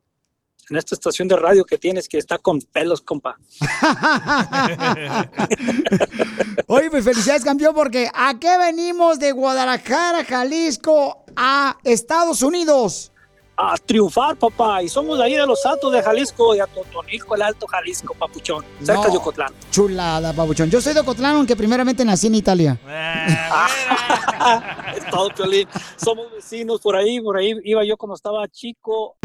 [0.70, 3.38] en esta estación de radio que tienes que está con pelos, compa.
[6.68, 13.12] Oye, pues felicidades, campeón, porque ¿a qué venimos de Guadalajara, Jalisco, a Estados Unidos?
[13.58, 17.36] A triunfar, papá, y somos de ahí de los Altos de Jalisco y a Totonilco,
[17.36, 19.08] el Alto Jalisco, papuchón, cerca No.
[19.08, 19.54] de Yucotlán.
[19.72, 20.70] Chulada, Papuchón.
[20.70, 22.78] Yo soy de Ocotlán, aunque primeramente nací en Italia.
[24.98, 25.70] es todo, Piolín.
[25.96, 29.16] Somos vecinos por ahí, por ahí iba yo cuando estaba chico.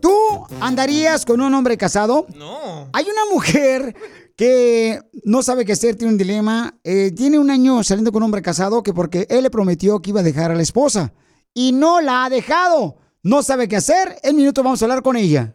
[0.00, 2.26] ¿Tú andarías con un hombre casado?
[2.36, 2.88] No.
[2.92, 3.94] Hay una mujer
[4.36, 6.74] que no sabe qué hacer, tiene un dilema.
[6.84, 10.10] eh, tiene un año saliendo con un hombre casado que porque él le prometió que
[10.10, 11.12] iba a dejar a la esposa
[11.54, 12.96] y no la ha dejado.
[13.22, 14.16] No sabe qué hacer.
[14.22, 15.54] En minuto vamos a hablar con ella.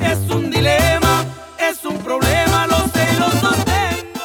[0.00, 1.24] Es un dilema,
[1.58, 4.20] es un problema, los celos los tengo.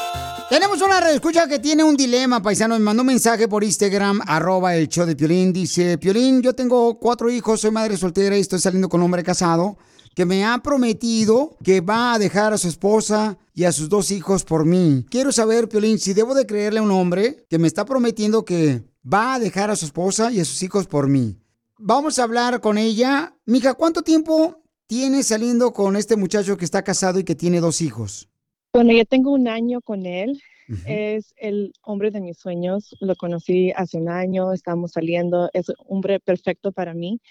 [0.49, 2.76] Tenemos una escucha que tiene un dilema, paisano.
[2.76, 5.53] Me mandó un mensaje por Instagram, arroba el show de Piolín.
[5.53, 9.24] Dice, Piolín, yo tengo cuatro hijos, soy madre soltera y estoy saliendo con un hombre
[9.24, 9.78] casado
[10.16, 14.12] que me ha prometido que va a dejar a su esposa y a sus dos
[14.12, 15.05] hijos por mí.
[15.09, 18.84] Quiero saber, Piolín, si debo de creerle a un hombre que me está prometiendo que
[19.01, 21.38] va a dejar a su esposa y a sus hijos por mí.
[21.78, 23.36] Vamos a hablar con ella.
[23.45, 24.61] Mija, ¿cuánto tiempo
[24.92, 28.28] tienes saliendo con este muchacho que está casado y que tiene dos hijos?
[28.74, 30.38] Bueno, ya tengo un año con él.
[30.86, 32.94] Es el hombre de mis sueños.
[33.00, 35.50] Lo conocí hace un año, estamos saliendo.
[35.54, 37.22] Es un hombre perfecto para mí.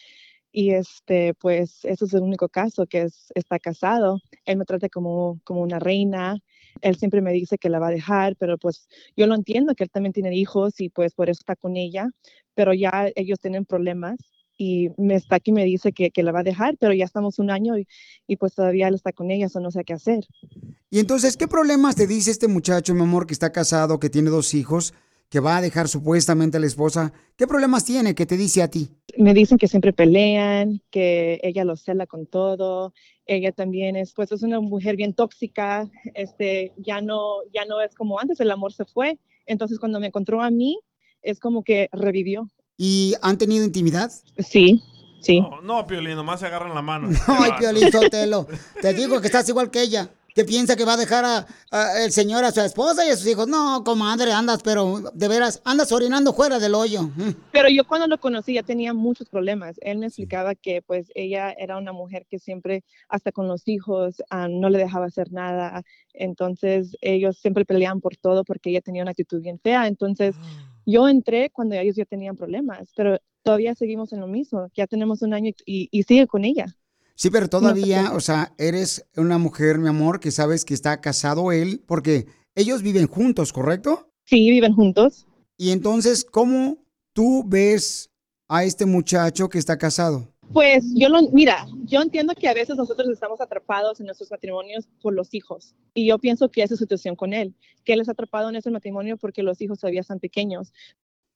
[0.50, 4.20] Y este, pues, eso es el único caso que es, está casado.
[4.46, 6.38] Él me trata como, como una reina.
[6.80, 8.88] Él siempre me dice que la va a dejar, pero pues
[9.18, 12.08] yo lo entiendo que él también tiene hijos y pues por eso está con ella.
[12.54, 14.16] Pero ya ellos tienen problemas
[14.60, 17.38] y me está aquí me dice que, que la va a dejar, pero ya estamos
[17.38, 17.88] un año y,
[18.26, 20.26] y pues todavía él está con ella, eso no sé qué hacer.
[20.90, 24.28] Y entonces, ¿qué problemas te dice este muchacho, mi amor, que está casado, que tiene
[24.28, 24.92] dos hijos,
[25.30, 27.14] que va a dejar supuestamente a la esposa?
[27.38, 28.90] ¿Qué problemas tiene que te dice a ti?
[29.16, 32.92] me dicen que siempre pelean, que ella lo cela con todo.
[33.24, 35.88] Ella también es, pues, es una mujer bien tóxica.
[36.14, 38.40] Este, ya no, ya no es como antes.
[38.40, 39.18] El amor se fue.
[39.46, 40.78] Entonces, cuando me encontró a mí,
[41.22, 42.48] es como que revivió.
[42.82, 44.10] ¿Y han tenido intimidad?
[44.38, 44.82] Sí,
[45.20, 45.38] sí.
[45.38, 47.10] No, no, Piolín, nomás se agarran la mano.
[47.26, 48.46] Ay, Piolín Sotelo,
[48.80, 50.08] te digo que estás igual que ella.
[50.34, 53.16] Que piensa que va a dejar a, a el señor a su esposa y a
[53.16, 53.48] sus hijos.
[53.48, 57.02] No, comadre, andas, pero de veras, andas orinando fuera del hoyo.
[57.02, 57.34] Mm.
[57.52, 59.76] Pero yo cuando lo conocí ya tenía muchos problemas.
[59.82, 64.22] Él me explicaba que pues ella era una mujer que siempre, hasta con los hijos,
[64.30, 65.82] ah, no le dejaba hacer nada.
[66.14, 69.86] Entonces ellos siempre peleaban por todo porque ella tenía una actitud bien fea.
[69.88, 70.36] Entonces
[70.86, 74.68] yo entré cuando ellos ya tenían problemas, pero todavía seguimos en lo mismo.
[74.74, 76.66] Ya tenemos un año y, y sigue con ella.
[77.14, 81.52] Sí, pero todavía, o sea, eres una mujer, mi amor, que sabes que está casado
[81.52, 84.10] él, porque ellos viven juntos, ¿correcto?
[84.24, 85.26] Sí, viven juntos.
[85.58, 86.78] Y entonces, ¿cómo
[87.12, 88.10] tú ves
[88.48, 90.32] a este muchacho que está casado?
[90.52, 94.88] Pues yo lo, mira, yo entiendo que a veces nosotros estamos atrapados en nuestros matrimonios
[95.00, 95.76] por los hijos.
[95.94, 98.56] Y yo pienso que esa es su situación con él, que él está atrapado en
[98.56, 100.72] ese matrimonio porque los hijos todavía están pequeños.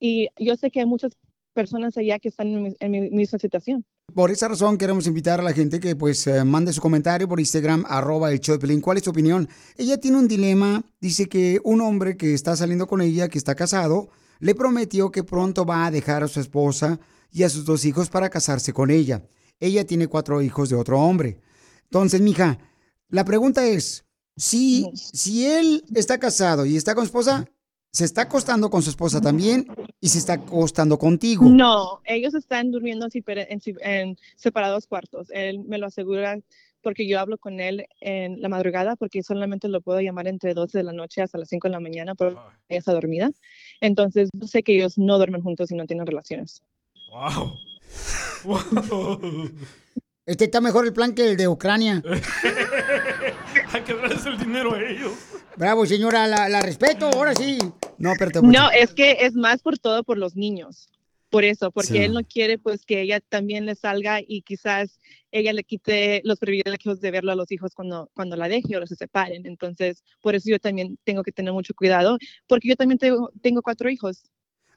[0.00, 1.12] Y yo sé que hay muchas
[1.54, 3.84] personas allá que están en mi, misma situación.
[4.12, 7.40] Por esa razón queremos invitar a la gente que pues eh, mande su comentario por
[7.40, 8.80] Instagram, arroba el Pelín.
[8.80, 9.48] ¿Cuál es tu opinión?
[9.76, 13.54] Ella tiene un dilema, dice que un hombre que está saliendo con ella, que está
[13.54, 14.08] casado,
[14.40, 16.98] le prometió que pronto va a dejar a su esposa
[17.34, 19.22] y a sus dos hijos para casarse con ella.
[19.60, 21.40] Ella tiene cuatro hijos de otro hombre.
[21.82, 22.58] Entonces, mija,
[23.08, 24.04] la pregunta es,
[24.36, 27.44] si, si él está casado y está con su esposa,
[27.92, 29.66] ¿se está acostando con su esposa también
[30.00, 31.44] y se está acostando contigo?
[31.48, 35.28] No, ellos están durmiendo en, en se- en separados cuartos.
[35.32, 36.38] Él me lo asegura
[36.82, 40.78] porque yo hablo con él en la madrugada porque solamente lo puedo llamar entre 12
[40.78, 42.36] de la noche hasta las 5 de la mañana porque
[42.68, 43.30] ella está dormida.
[43.80, 46.62] Entonces, yo sé que ellos no duermen juntos y no tienen relaciones.
[48.44, 49.50] Wow.
[50.26, 52.02] Este está mejor el plan que el de Ucrania.
[53.72, 55.12] Hay que darles el dinero a ellos.
[55.56, 57.58] Bravo, señora, la, la respeto, ahora sí.
[57.98, 60.88] No, pero te No, es que es más por todo por los niños.
[61.30, 61.98] Por eso, porque Sí.
[61.98, 65.00] él no quiere pues que ella también le salga y quizás
[65.32, 68.86] ella le quite los privilegios de verlo a los hijos cuando, cuando la deje o
[68.86, 69.44] se separen.
[69.46, 73.62] Entonces, por eso yo también tengo que tener mucho cuidado, porque yo también tengo, tengo
[73.62, 74.30] cuatro hijos.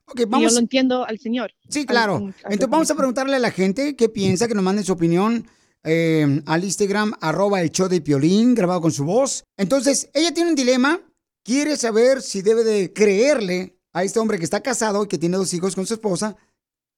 [0.07, 1.51] Ok, Y vamos- yo lo entiendo al Señor.
[1.69, 2.15] Sí, claro.
[2.17, 4.93] al- al Entonces vamos a preguntarle a la gente qué piensa, que nos manden su
[4.93, 5.45] opinión
[5.83, 9.43] eh, al Instagram, arroba el show de Piolín, grabado con su voz.
[9.57, 10.99] Entonces, ella tiene un dilema,
[11.43, 15.37] quiere saber si debe de creerle a este hombre que está casado y que tiene
[15.37, 16.35] dos hijos con su esposa.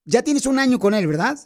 [0.06, 1.38] Ya tienes un año con él, ¿verdad?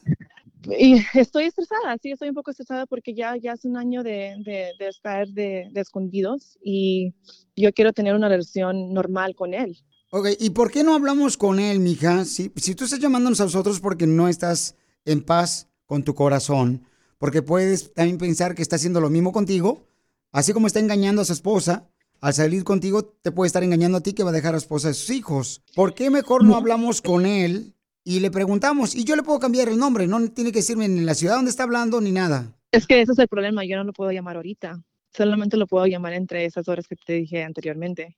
[0.79, 4.35] Y estoy estresada, sí, estoy un poco estresada porque ya, ya es un año de,
[4.45, 7.13] de, de estar de, de escondidos y
[7.57, 9.77] yo quiero tener una relación normal con él.
[10.15, 12.23] Ok, ¿y por qué no hablamos con él, mija?
[12.25, 16.83] Si, si tú estás llamándonos a nosotros porque no estás en paz con tu corazón,
[17.17, 19.87] porque puedes también pensar que está haciendo lo mismo contigo,
[20.31, 21.89] así como está engañando a su esposa,
[22.21, 24.65] al salir contigo te puede estar engañando a ti que va a dejar a su
[24.65, 25.63] esposa y a sus hijos.
[25.73, 28.93] ¿Por qué mejor no hablamos con él y le preguntamos?
[28.93, 31.49] Y yo le puedo cambiar el nombre, no tiene que decirme ni la ciudad donde
[31.49, 32.53] está hablando ni nada.
[32.71, 34.79] Es que ese es el problema, yo no lo puedo llamar ahorita,
[35.11, 38.15] solamente lo puedo llamar entre esas horas que te dije anteriormente.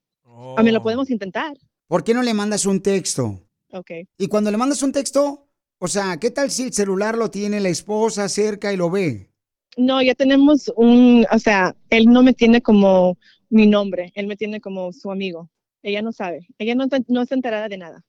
[0.58, 1.56] A mí lo podemos intentar.
[1.88, 3.42] ¿Por qué no le mandas un texto?
[3.72, 3.92] Ok.
[4.18, 5.48] Y cuando le mandas un texto,
[5.80, 9.30] o sea, ¿qué tal si el celular lo tiene la esposa cerca y lo ve?
[9.78, 13.18] No, ya tenemos un, o sea, él no me tiene como
[13.50, 15.50] mi nombre, él me tiene como su amigo.
[15.84, 18.04] Ella no sabe, ella no, está- no está enterada de nada.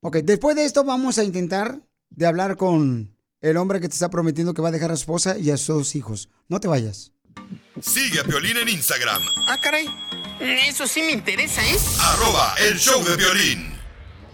[0.00, 4.08] Ok, después de esto vamos a intentar de hablar con el hombre que te está
[4.10, 6.28] prometiendo que va a dejar a su esposa y a sus dos hijos.
[6.48, 7.12] No te vayas.
[7.80, 9.86] Sigue a Piolín en Instagram, Ah, caray.
[10.42, 11.76] Eso sí me interesa, ¿eh?
[12.00, 13.72] arroba el show de violín.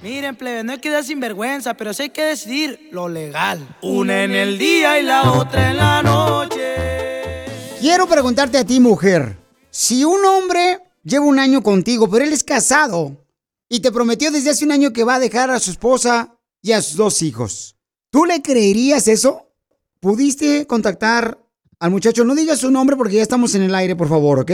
[0.01, 3.77] Miren, plebe, no hay que dar sinvergüenza, pero sí hay que decidir lo legal.
[3.83, 7.45] Una en el día y la otra en la noche.
[7.79, 9.37] Quiero preguntarte a ti, mujer,
[9.71, 13.27] si un hombre lleva un año contigo, pero él es casado
[13.69, 16.73] y te prometió desde hace un año que va a dejar a su esposa y
[16.73, 17.77] a sus dos hijos,
[18.11, 19.51] ¿tú le creerías eso?
[20.01, 21.39] ¿Pudiste contactar
[21.79, 22.25] al muchacho?
[22.25, 24.53] No digas su nombre porque ya estamos en el aire, por favor, ¿ok?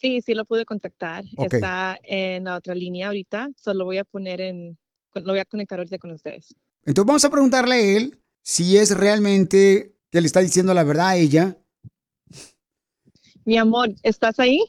[0.00, 1.24] Sí, sí lo pude contactar.
[1.36, 3.50] Está en la otra línea ahorita.
[3.56, 4.78] Solo voy a poner en,
[5.14, 6.54] lo voy a conectar ahorita con ustedes.
[6.84, 11.08] Entonces vamos a preguntarle a él si es realmente que le está diciendo la verdad
[11.08, 11.58] a ella.
[13.44, 14.60] Mi amor, ¿estás ahí?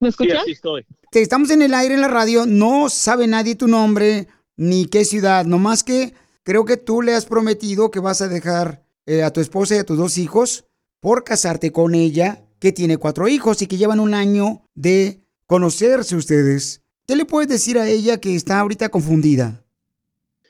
[0.00, 0.46] ¿Me escuchas?
[0.46, 0.84] estoy.
[1.10, 5.04] Te estamos en el aire en la radio, no sabe nadie tu nombre ni qué
[5.04, 6.12] ciudad, nomás que
[6.42, 9.78] creo que tú le has prometido que vas a dejar eh, a tu esposa y
[9.78, 10.66] a tus dos hijos
[11.00, 16.16] por casarte con ella, que tiene cuatro hijos y que llevan un año de conocerse
[16.16, 16.82] ustedes.
[17.06, 19.64] ¿Qué le puedes decir a ella que está ahorita confundida?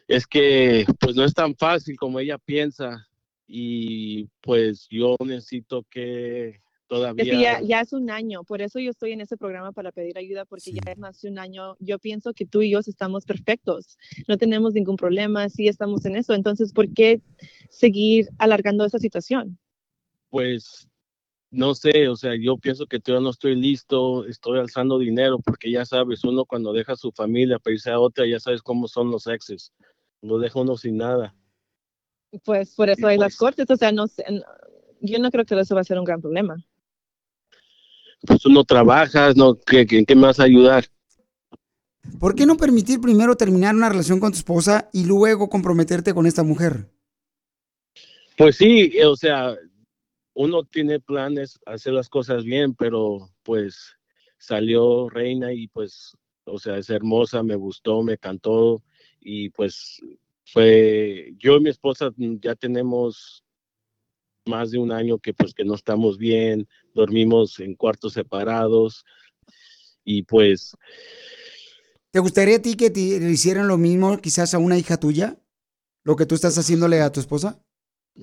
[0.08, 3.06] Es que pues no es tan fácil como ella piensa
[3.46, 7.24] y pues yo necesito que Es todavía...
[7.24, 10.18] que ya, ya es un año, por eso yo estoy en ese programa para pedir
[10.18, 11.76] ayuda, porque ya es más de un año.
[11.78, 16.16] Yo pienso que tú y yo estamos perfectos, no tenemos ningún problema, sí estamos en
[16.16, 16.34] eso.
[16.34, 17.20] Entonces, ¿por qué
[17.68, 19.58] seguir alargando esa situación?
[20.30, 20.88] pues
[21.50, 25.70] no sé, o sea, yo pienso que todavía no estoy listo, estoy alzando dinero porque
[25.70, 29.10] ya sabes, uno cuando deja su familia para irse a otra, ya sabes cómo son
[29.10, 29.72] los exes,
[30.20, 31.34] lo deja uno sin nada.
[32.44, 34.06] Pues por eso hay las cortes, o sea, no
[35.00, 36.56] yo no creo que eso va a ser un gran problema.
[38.26, 39.54] Pues tú no trabajas, ¿no?
[39.54, 40.84] ¿Qué, qué, qué me vas a ayudar?
[42.18, 46.26] ¿Por qué no permitir primero terminar una relación con tu esposa y luego comprometerte con
[46.26, 46.90] esta mujer?
[48.36, 49.56] Pues sí, o sea,
[50.38, 53.96] uno tiene planes, hacer las cosas bien, pero pues
[54.38, 58.80] salió reina y pues, o sea, es hermosa, me gustó, me cantó
[59.20, 60.00] y pues
[60.44, 63.42] fue, yo y mi esposa ya tenemos
[64.46, 69.04] más de un año que pues que no estamos bien, dormimos en cuartos separados
[70.04, 70.72] y pues
[72.12, 75.36] ¿Te gustaría a ti que te hicieran lo mismo quizás a una hija tuya?
[76.04, 77.60] ¿Lo que tú estás haciéndole a tu esposa?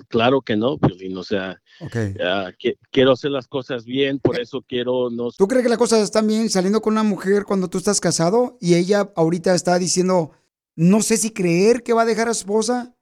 [0.08, 1.96] Claro que no, Piolín, o sea, Ok.
[2.58, 6.02] que- quiero hacer las cosas bien, por eso quiero no ¿Tú crees que las cosas
[6.02, 10.32] están bien saliendo con una mujer cuando tú estás casado y ella ahorita está diciendo,
[10.74, 12.94] no sé si creer que va a dejar a su esposa?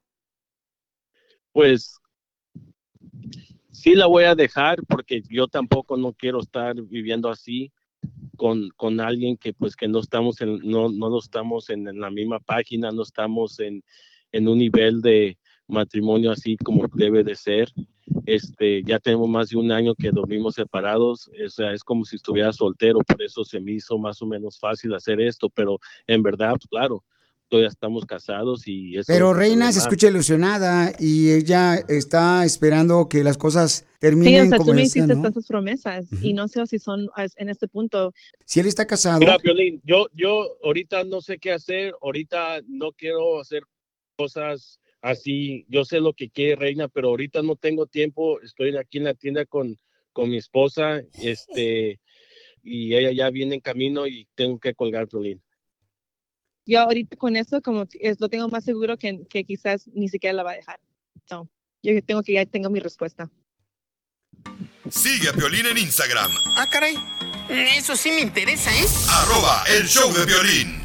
[1.51, 1.99] Pues
[3.71, 7.71] sí la voy a dejar porque yo tampoco no quiero estar viviendo así
[8.35, 12.09] con, con alguien que pues que no estamos en, no, no estamos en, en la
[12.09, 13.83] misma página, no estamos en,
[14.31, 15.37] en un nivel de
[15.67, 17.71] matrimonio así como debe de ser.
[18.25, 22.17] Este, ya tenemos más de un año que dormimos separados, o sea, es como si
[22.17, 26.21] estuviera soltero, por eso se me hizo más o menos fácil hacer esto, pero en
[26.21, 27.03] verdad, pues, claro,
[27.47, 33.23] todavía estamos casados y eso Pero Reina se escucha ilusionada y ella está esperando que
[33.23, 35.21] las cosas Sí, terminen o sea, como tú me hiciste ¿no?
[35.23, 38.13] tantas promesas y no sé si son en este punto.
[38.45, 42.91] Si él está casado, Mira, Piolín, yo, yo ahorita no sé qué hacer, ahorita no
[42.91, 43.63] quiero hacer
[44.15, 48.97] cosas así, yo sé lo que quiere Reina, pero ahorita no tengo tiempo, estoy aquí
[48.97, 49.79] en la tienda con,
[50.11, 51.99] con mi esposa, este,
[52.63, 55.41] y ella ya viene en camino y tengo que colgar, Piolín.
[56.65, 60.09] Yo ahorita con eso, como que es, lo tengo más seguro que, que quizás ni
[60.09, 60.79] siquiera la va a dejar.
[61.29, 61.47] No,
[61.83, 63.29] yo tengo que ya tengo mi respuesta.
[64.89, 66.95] Sigue a Piolín en Instagram, Ah, caray.
[67.77, 68.85] Eso sí me interesa, ¿eh?
[69.07, 70.84] arroba el show de violín.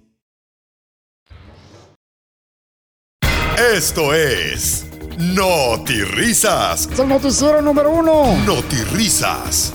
[3.61, 4.87] Esto es
[6.15, 6.89] Risas.
[6.91, 8.35] Es el noticiero número uno.
[8.91, 9.71] Risas.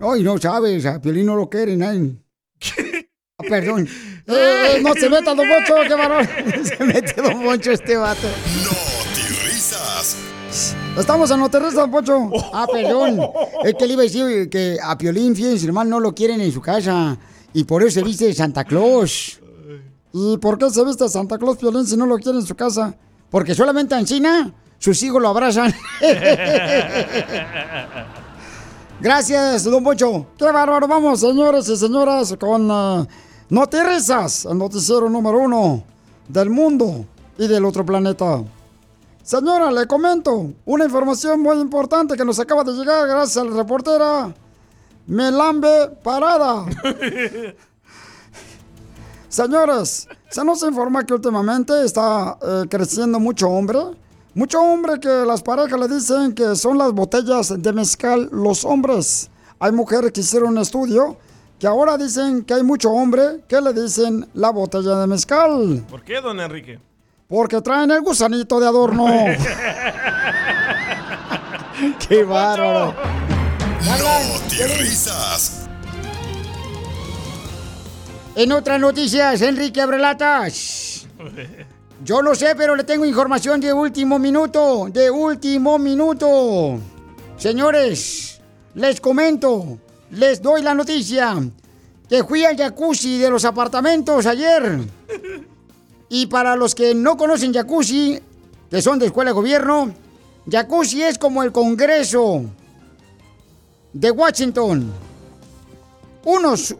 [0.00, 2.14] Ay, no sabes, a Piolín no lo quiere nadie.
[3.38, 3.88] Ah, perdón.
[4.30, 6.28] Eh, no se meta, don Poncho, qué varón.
[6.62, 8.28] Se mete don Poncho este vato.
[9.46, 10.16] Risas.
[10.98, 12.30] Estamos en Noterresa, don Poncho.
[12.52, 13.18] Ah, perdón.
[13.64, 16.52] Es que le iba a decir que a Piolín, fíjense, hermano, no lo quieren en
[16.52, 17.16] su casa.
[17.54, 19.40] Y por eso se viste de Santa Claus.
[20.12, 22.54] ¿Y por qué se viste de Santa Claus, Piolín, si no lo quiere en su
[22.54, 22.94] casa?
[23.30, 25.74] Porque solamente en China sus hijos lo abrazan.
[29.00, 30.26] Gracias, don Poncho.
[30.36, 30.88] Qué bárbaro.
[30.88, 33.06] Vamos, señores y señoras, con uh,
[33.50, 35.82] Notirisas, el noticiero número uno
[36.28, 37.06] del mundo
[37.38, 38.42] y del otro planeta.
[39.22, 43.56] Señora, le comento una información muy importante que nos acaba de llegar gracias a la
[43.56, 44.34] reportera
[45.06, 46.66] Melambe Parada.
[49.28, 53.78] Señores, se nos informa que últimamente está eh, creciendo mucho hombre.
[54.34, 59.28] Mucho hombre que las parejas le dicen que son las botellas de mezcal los hombres.
[59.58, 61.16] Hay mujeres que hicieron un estudio
[61.58, 65.84] que ahora dicen que hay mucho hombre que le dicen la botella de mezcal.
[65.90, 66.78] ¿Por qué, don Enrique?
[67.26, 69.06] Porque traen el gusanito de adorno.
[72.08, 72.94] ¡Qué bárbaro!
[73.84, 73.94] No
[74.78, 75.57] risas.
[78.38, 81.08] En otras noticias, Enrique Abrelatas.
[82.04, 84.86] Yo no sé, pero le tengo información de último minuto.
[84.92, 86.78] De último minuto.
[87.36, 88.40] Señores,
[88.76, 89.80] les comento,
[90.12, 91.34] les doy la noticia.
[92.08, 94.82] Que fui al jacuzzi de los apartamentos ayer.
[96.08, 98.20] Y para los que no conocen jacuzzi,
[98.70, 99.92] que son de escuela de gobierno,
[100.48, 102.44] jacuzzi es como el Congreso
[103.92, 104.92] de Washington.
[106.24, 106.76] Unos,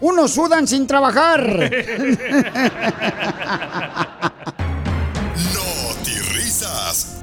[0.00, 1.70] unos sudan sin trabajar.
[5.54, 7.22] No risas.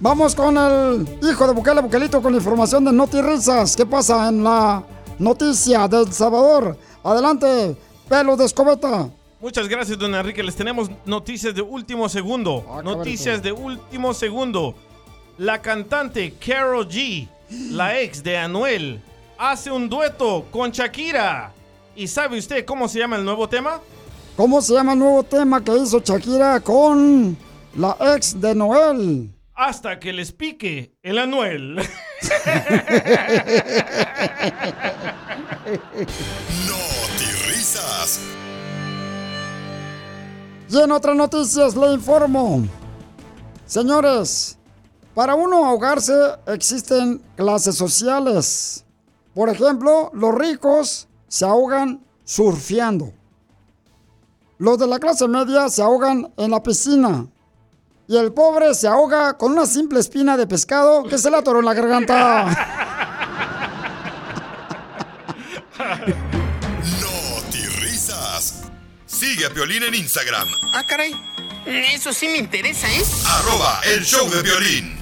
[0.00, 3.76] Vamos con el hijo de Bukele Bukelito con la información de Noti Risas.
[3.76, 4.82] ¿Qué pasa en la
[5.18, 6.76] noticia de El Salvador?
[7.04, 7.76] Adelante,
[8.08, 9.08] pelo de escobeta.
[9.40, 10.42] Muchas gracias, don Enrique.
[10.42, 12.64] Les tenemos noticias de último segundo.
[12.84, 14.74] noticias de último segundo.
[15.38, 17.28] La cantante Carol G,
[17.70, 19.00] la ex de Anuel,
[19.38, 21.52] hace un dueto con Shakira.
[21.94, 23.80] ¿Y sabe usted cómo se llama el nuevo tema?
[24.36, 27.36] ¿Cómo se llama el nuevo tema que hizo Shakira con
[27.76, 29.30] la ex de Noel?
[29.54, 31.76] Hasta que les pique el Anuel.
[36.66, 36.76] No
[37.48, 38.20] risas.
[40.68, 42.64] Y en otras noticias le informo.
[43.66, 44.58] Señores,
[45.14, 46.12] para uno ahogarse
[46.46, 48.84] existen clases sociales.
[49.34, 53.12] Por ejemplo, los ricos se ahogan surfeando.
[54.58, 57.26] Los de la clase media se ahogan en la piscina.
[58.06, 61.60] Y el pobre se ahoga con una simple espina de pescado que se le atoró
[61.60, 62.68] en la garganta.
[67.00, 68.62] No risas.
[69.06, 70.48] Sigue a Piolín en Instagram.
[70.74, 71.12] Ah, caray.
[71.66, 73.02] Eso sí me interesa, ¿eh?
[73.26, 74.98] Arroba el show de violín.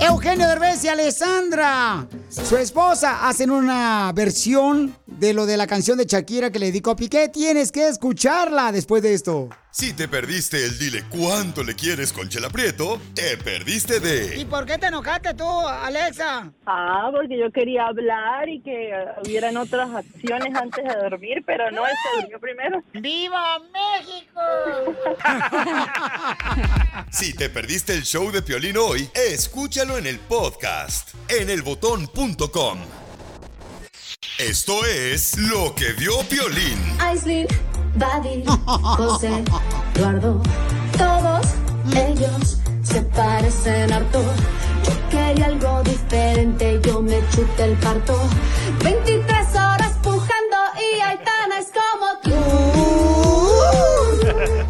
[0.00, 6.04] Eugenio Derbez y Alessandra, su esposa, hacen una versión de lo de la canción de
[6.04, 7.28] Shakira que le dedicó a Piqué.
[7.28, 9.48] Tienes que escucharla después de esto.
[9.70, 14.44] Si te perdiste el dile cuánto le quieres con Chela Prieto, te perdiste de ¿Y
[14.44, 16.52] por qué te enojaste tú, Alexa?
[16.64, 18.92] Ah, porque yo quería hablar y que
[19.24, 22.84] hubieran otras acciones antes de dormir, pero no, él se durmió primero.
[22.92, 24.40] ¡Viva México!
[27.10, 32.23] Si te perdiste el show de Piolín hoy, escúchalo en el podcast en elbotón.com.
[34.38, 36.78] Esto es lo que vio Piolín.
[36.98, 37.46] Aislinn,
[37.96, 38.44] Buddy,
[38.96, 39.44] José,
[39.94, 40.42] Eduardo,
[40.96, 41.46] todos
[41.94, 44.22] ellos se parecen harto.
[44.86, 48.18] Yo quería algo diferente, yo me chuté el parto.
[48.82, 49.43] 23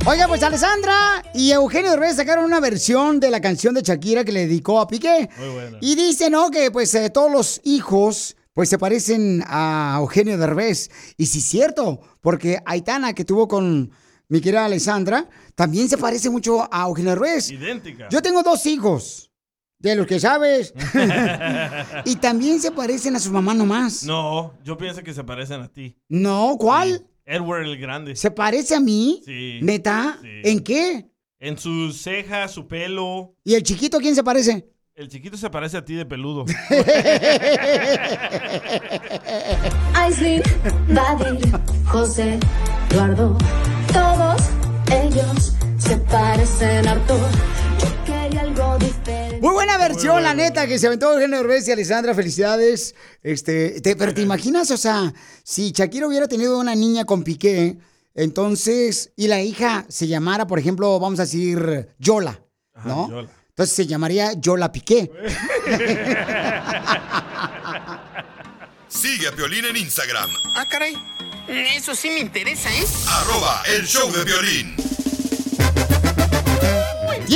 [0.07, 4.33] Oiga, pues Alessandra y Eugenio Derbez sacaron una versión de la canción de Shakira que
[4.33, 5.31] le dedicó a Piqué.
[5.39, 5.79] Muy buena.
[5.81, 6.51] Y dice, ¿no?
[6.51, 10.91] Que pues eh, todos los hijos pues se parecen a Eugenio Derbez.
[11.17, 13.93] Y sí es cierto, porque Aitana que tuvo con
[14.29, 17.51] mi querida Alessandra también se parece mucho a Eugenio Derbez.
[17.51, 18.11] Idéntica.
[18.11, 19.31] Yo tengo dos hijos,
[19.79, 20.75] de los que sabes.
[22.05, 24.05] y también se parecen a su mamá nomás.
[24.05, 25.97] No, yo pienso que se parecen a ti.
[26.11, 27.07] No, ¿cuál?
[27.25, 28.17] Edward el Grande.
[28.17, 29.23] ¿Se parece a mí?
[29.25, 29.61] Sí.
[29.63, 30.19] ¿Neta?
[30.21, 30.29] Sí.
[30.45, 31.07] ¿En qué?
[31.39, 33.35] En sus cejas, su pelo.
[33.45, 34.71] ¿Y el chiquito quién se parece?
[34.95, 36.45] El chiquito se parece a ti de peludo.
[41.87, 42.39] José,
[42.91, 43.37] Eduardo,
[43.93, 44.41] todos
[44.93, 47.19] ellos se parecen harto.
[47.81, 49.24] Yo quería algo diferente.
[49.41, 52.15] Muy buena versión, la neta, que se aventó Eugenio Derbez y Alessandra.
[52.15, 52.95] Felicidades.
[53.23, 55.13] Este, te- pero te imaginas, o sea,
[55.43, 57.77] si Shakira hubiera tenido una niña con Piqué,
[58.15, 62.41] entonces, y la hija se llamara, por ejemplo, vamos a decir, Yola,
[62.85, 63.11] ¿no?
[63.11, 63.29] Yola.
[63.51, 65.11] Entonces se llamaría Yola Piqué.
[68.89, 70.31] Sigue a Piolín en Instagram.
[70.57, 70.95] Ah, caray.
[71.77, 72.85] Eso sí me interesa, ¿eh?
[73.09, 74.75] Arroba el show de violín.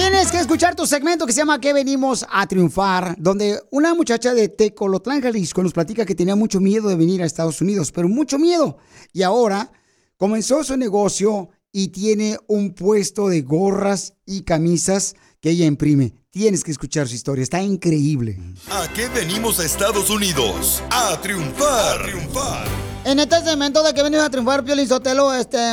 [0.00, 3.16] Tienes que escuchar tu segmento que se llama ¿Qué venimos a triunfar?
[3.18, 7.26] Donde una muchacha de Tecolotlán, Jalisco, nos platica que tenía mucho miedo de venir a
[7.26, 8.78] Estados Unidos, pero mucho miedo.
[9.12, 9.72] Y ahora
[10.16, 16.14] comenzó su negocio y tiene un puesto de gorras y camisas que ella imprime.
[16.30, 18.38] Tienes que escuchar su historia, está increíble.
[18.70, 20.82] ¿A qué venimos a Estados Unidos?
[20.90, 22.00] A triunfar.
[22.00, 22.68] A triunfar.
[23.04, 25.72] En este segmento de que venimos a triunfar, Pio Lizotelo, este,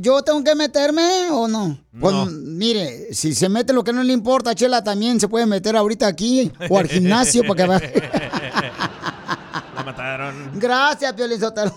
[0.00, 1.78] ¿yo tengo que meterme o no?
[2.00, 5.76] Pues mire, si se mete lo que no le importa, Chela también se puede meter
[5.76, 8.02] ahorita aquí o al gimnasio para que
[9.88, 10.34] mataron.
[10.54, 11.74] Gracias, Pio Lizotelo.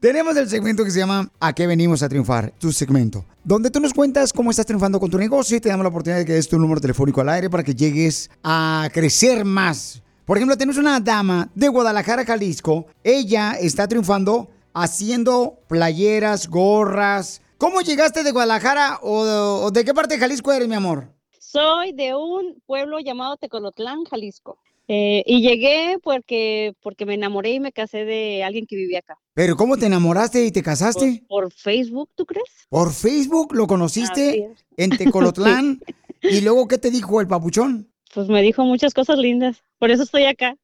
[0.00, 2.52] Tenemos el segmento que se llama ¿A qué venimos a triunfar?
[2.58, 3.24] Tu segmento.
[3.44, 6.18] Donde tú nos cuentas cómo estás triunfando con tu negocio y te damos la oportunidad
[6.18, 10.02] de que des tu número telefónico al aire para que llegues a crecer más.
[10.24, 12.86] Por ejemplo, tenemos una dama de Guadalajara, Jalisco.
[13.04, 17.42] Ella está triunfando haciendo playeras, gorras.
[17.58, 19.20] ¿Cómo llegaste de Guadalajara o,
[19.66, 21.08] o de qué parte de Jalisco eres, mi amor?
[21.38, 24.58] Soy de un pueblo llamado Tecolotlán, Jalisco.
[24.88, 29.18] Eh, y llegué porque, porque me enamoré y me casé de alguien que vivía acá.
[29.34, 31.24] Pero ¿cómo te enamoraste y te casaste?
[31.28, 32.66] Por, por Facebook, ¿tú crees?
[32.68, 35.80] Por Facebook lo conociste en Tecolotlán.
[36.22, 37.92] ¿Y luego qué te dijo el papuchón?
[38.14, 39.62] Pues me dijo muchas cosas lindas.
[39.78, 40.56] Por eso estoy acá.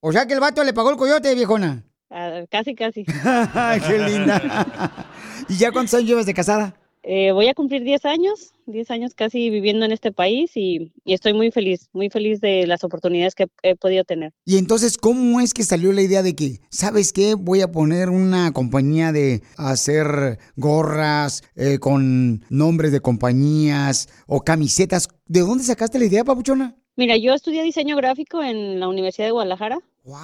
[0.00, 1.84] O sea que el vato le pagó el coyote, viejona.
[2.10, 3.04] Ah, casi, casi.
[3.86, 5.06] qué linda.
[5.48, 6.74] ¿Y ya cuántos años llevas de casada?
[7.04, 11.14] Eh, voy a cumplir 10 años, 10 años casi viviendo en este país y, y
[11.14, 14.32] estoy muy feliz, muy feliz de las oportunidades que he podido tener.
[14.44, 17.34] Y entonces, ¿cómo es que salió la idea de que, ¿sabes qué?
[17.34, 25.08] Voy a poner una compañía de hacer gorras eh, con nombres de compañías o camisetas.
[25.26, 26.76] ¿De dónde sacaste la idea, papuchona?
[26.94, 29.80] Mira, yo estudié diseño gráfico en la Universidad de Guadalajara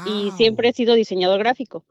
[0.06, 1.84] y siempre he sido diseñador gráfico.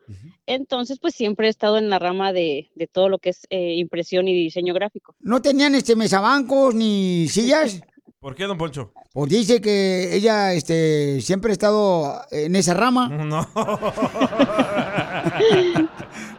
[0.46, 3.76] Entonces, pues siempre he estado en la rama de, de todo lo que es eh,
[3.76, 5.16] impresión y diseño gráfico.
[5.20, 7.82] ¿No tenían este mesabancos ni sillas?
[8.20, 8.92] ¿Por qué, don Poncho?
[9.14, 13.10] Pues dice que ella este, siempre ha estado en esa rama.
[13.26, 13.48] No.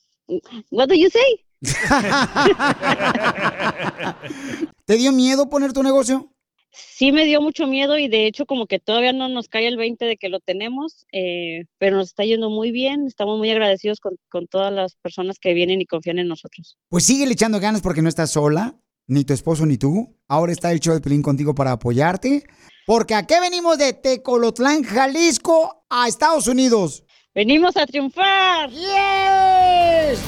[0.70, 1.44] What do you say?
[4.84, 6.32] ¿Te dio miedo poner tu negocio?
[6.70, 9.76] Sí me dio mucho miedo y de hecho como que todavía no nos cae el
[9.76, 14.00] 20 de que lo tenemos, eh, pero nos está yendo muy bien, estamos muy agradecidos
[14.00, 16.76] con, con todas las personas que vienen y confían en nosotros.
[16.88, 18.78] Pues sigue echando ganas porque no estás sola,
[19.08, 20.14] ni tu esposo ni tú.
[20.28, 22.44] Ahora está el show de Pelín contigo para apoyarte.
[22.86, 27.02] Porque aquí venimos de Tecolotlán, Jalisco, a Estados Unidos.
[27.34, 28.70] ¡Venimos a triunfar!
[28.70, 30.20] ¡Yes!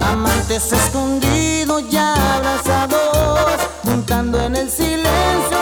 [0.00, 5.58] Amantes escondidos ya abrazados, juntando en el silencio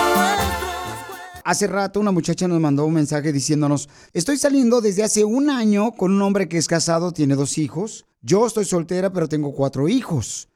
[1.45, 5.93] Hace rato una muchacha nos mandó un mensaje diciéndonos, estoy saliendo desde hace un año
[5.93, 8.07] con un hombre que es casado, tiene dos hijos.
[8.23, 10.49] Yo estoy soltera, pero tengo cuatro hijos.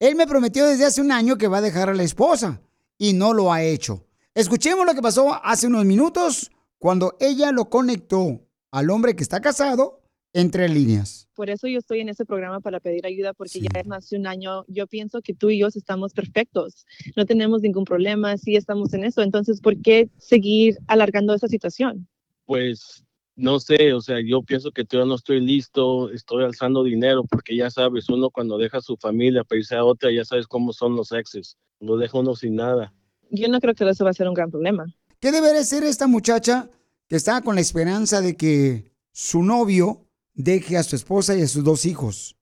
[0.00, 2.60] Él me prometió desde hace un año que va a dejar a la esposa
[2.98, 4.04] y no lo ha hecho.
[4.34, 8.40] Escuchemos lo que pasó hace unos minutos cuando ella lo conectó
[8.70, 11.28] al hombre que está casado entre líneas.
[11.34, 14.18] Por eso yo estoy en este programa para pedir ayuda, porque ya es más de
[14.18, 14.64] un año.
[14.68, 16.84] Yo pienso que tú y yo estamos perfectos.
[17.16, 19.22] No tenemos ningún problema, sí estamos en eso.
[19.22, 22.08] Entonces, ¿por qué seguir alargando esa situación?
[22.44, 23.04] Pues
[23.38, 27.56] no sé, o sea, yo pienso que todavía no estoy listo, estoy alzando dinero, porque
[27.56, 30.72] ya sabes, uno cuando deja a su familia para irse a otra, ya sabes cómo
[30.72, 32.92] son los exes, lo deja uno sin nada.
[33.30, 34.86] Yo no creo que eso va a ser un gran problema.
[35.20, 36.68] ¿Qué debería ser esta muchacha
[37.08, 41.46] que está con la esperanza de que su novio deje a su esposa y a
[41.46, 42.34] sus dos hijos?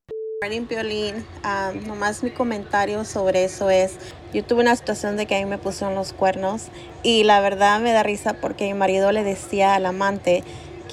[0.43, 3.97] Marín Piolín, ah, nomás mi comentario sobre eso es,
[4.33, 6.69] yo tuve una situación de que a mí me pusieron los cuernos
[7.03, 10.45] y la verdad me da risa porque mi marido le decía al amante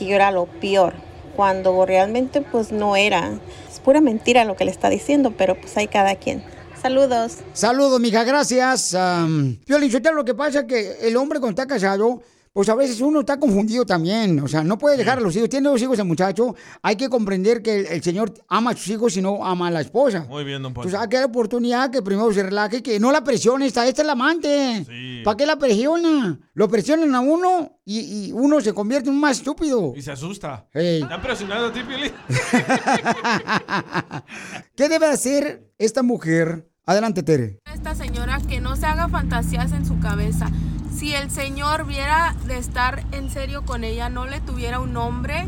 [0.04, 0.94] que yo era lo peor,
[1.36, 3.40] cuando realmente pues no era.
[3.72, 6.44] Es pura mentira lo que le está diciendo, pero pues hay cada quien.
[6.82, 7.38] Saludos.
[7.54, 8.94] Saludos, mija, gracias.
[8.94, 12.22] Um, Piolín, Sotelo, lo que pasa que el hombre cuando está casado,
[12.54, 14.40] pues a veces uno está confundido también.
[14.40, 15.50] O sea, no puede dejar a los hijos.
[15.50, 16.56] Tiene dos hijos el muchacho.
[16.84, 19.72] Hay que comprender que el, el señor ama a sus hijos y no ama a
[19.72, 20.28] la esposa.
[20.30, 20.88] Muy bien, don Poncho.
[20.90, 23.66] Pues hay que dar oportunidad que primero se relaje, que no la presione.
[23.66, 24.86] Esta, esta es la amante.
[25.24, 26.40] ¿Para qué la presiona?
[26.54, 29.94] Lo presionan a uno y, y uno se convierte en un más estúpido.
[29.96, 30.68] Y se asusta.
[30.74, 31.04] Ey.
[31.04, 32.12] ¿Te han presionado a ti, Piolín?
[34.76, 36.70] ¿Qué debe hacer esta mujer?
[36.86, 37.60] Adelante, Tere.
[37.74, 40.48] esta señora que no se haga fantasías en su cabeza.
[40.94, 45.48] Si el señor viera de estar en serio con ella, no le tuviera un nombre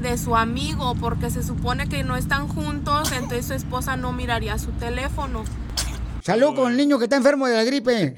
[0.00, 4.58] de su amigo, porque se supone que no están juntos, entonces su esposa no miraría
[4.58, 5.42] su teléfono.
[6.22, 8.14] Salud con el niño que está enfermo de la gripe.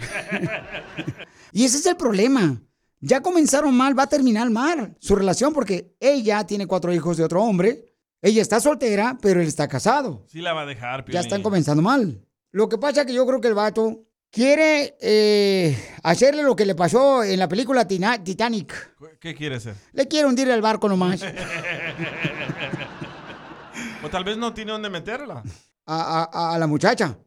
[1.53, 2.61] y ese es el problema.
[3.01, 7.25] Ya comenzaron mal, va a terminar mal su relación porque ella tiene cuatro hijos de
[7.25, 7.95] otro hombre.
[8.21, 10.27] Ella está soltera, pero él está casado.
[10.29, 11.15] Sí la va a dejar, Piolín.
[11.15, 12.28] Ya están comenzando mal.
[12.51, 16.65] Lo que pasa es que yo creo que el vato quiere eh, hacerle lo que
[16.67, 18.97] le pasó en la película Tina- Titanic.
[19.21, 19.75] ¿Qué quiere hacer?
[19.93, 21.23] Le quiere hundir el barco nomás.
[24.03, 25.43] o tal vez no tiene dónde meterla.
[25.87, 27.19] A, a- a la muchacha.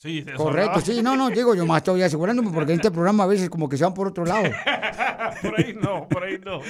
[0.00, 3.24] Sí, de Correcto, sí, no, no, digo yo más estoy asegurándome porque en este programa
[3.24, 4.44] a veces como que se van por otro lado.
[5.42, 6.60] por ahí no, por ahí no.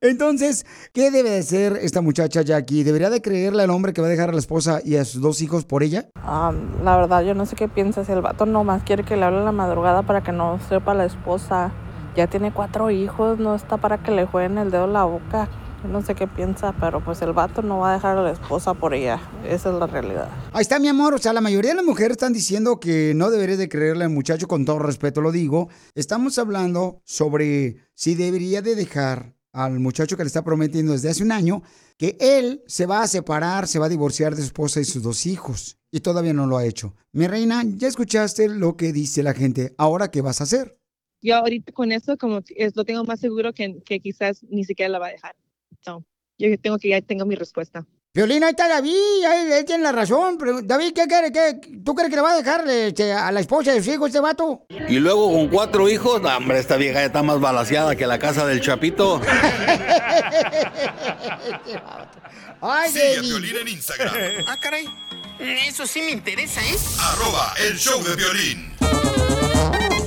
[0.00, 0.64] Entonces,
[0.94, 2.84] ¿qué debe de hacer esta muchacha Jackie?
[2.84, 5.20] ¿Debería de creerle al hombre que va a dejar a la esposa y a sus
[5.20, 6.08] dos hijos por ella?
[6.14, 6.50] Ah,
[6.82, 8.08] la verdad, yo no sé qué piensas.
[8.08, 11.04] El vato nomás quiere que le hable en la madrugada para que no sepa la
[11.04, 11.70] esposa.
[12.16, 15.50] Ya tiene cuatro hijos, no está para que le jueguen el dedo en la boca.
[15.84, 18.74] No sé qué piensa, pero pues el vato no va a dejar a la esposa
[18.74, 19.20] por ella.
[19.46, 20.28] Esa es la realidad.
[20.52, 21.14] Ahí está, mi amor.
[21.14, 24.10] O sea, la mayoría de las mujeres están diciendo que no debería de creerle al
[24.10, 25.68] muchacho, con todo respeto lo digo.
[25.94, 31.22] Estamos hablando sobre si debería de dejar al muchacho que le está prometiendo desde hace
[31.22, 31.62] un año
[31.96, 35.02] que él se va a separar, se va a divorciar de su esposa y sus
[35.02, 35.78] dos hijos.
[35.90, 36.94] Y todavía no lo ha hecho.
[37.12, 39.74] Mi reina, ya escuchaste lo que dice la gente.
[39.78, 40.78] Ahora, ¿qué vas a hacer?
[41.20, 44.64] Yo ahorita con eso como que es, lo tengo más seguro que, que quizás ni
[44.64, 45.34] siquiera la va a dejar.
[45.86, 46.04] No,
[46.38, 47.86] yo tengo que ya tengo mi respuesta.
[48.14, 50.38] Violín, ahí está David, ahí, él tiene la razón.
[50.38, 51.30] Pero, David, ¿qué quiere?
[51.30, 51.60] ¿Qué?
[51.84, 54.18] ¿Tú crees que le va a dejar este, a la esposa de su hijo este
[54.18, 54.66] vato?
[54.88, 58.46] Y luego con cuatro hijos, hombre, esta vieja ya está más balaseada que la casa
[58.46, 59.20] del Chapito.
[62.60, 63.20] Ay, Sigue a.
[63.20, 64.14] Piolín en Instagram.
[64.48, 64.86] Ah, caray.
[65.38, 66.76] Eso sí me interesa, ¿eh?
[67.00, 68.72] Arroba el show de violín.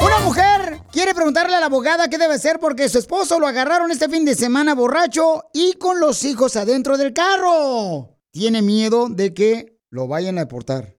[0.00, 3.90] Una mujer quiere preguntarle a la abogada qué debe hacer porque su esposo lo agarraron
[3.90, 8.18] este fin de semana borracho y con los hijos adentro del carro.
[8.30, 10.96] Tiene miedo de que lo vayan a deportar.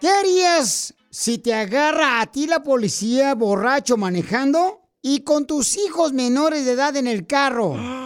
[0.00, 6.12] ¿Qué harías si te agarra a ti la policía borracho manejando y con tus hijos
[6.12, 8.03] menores de edad en el carro?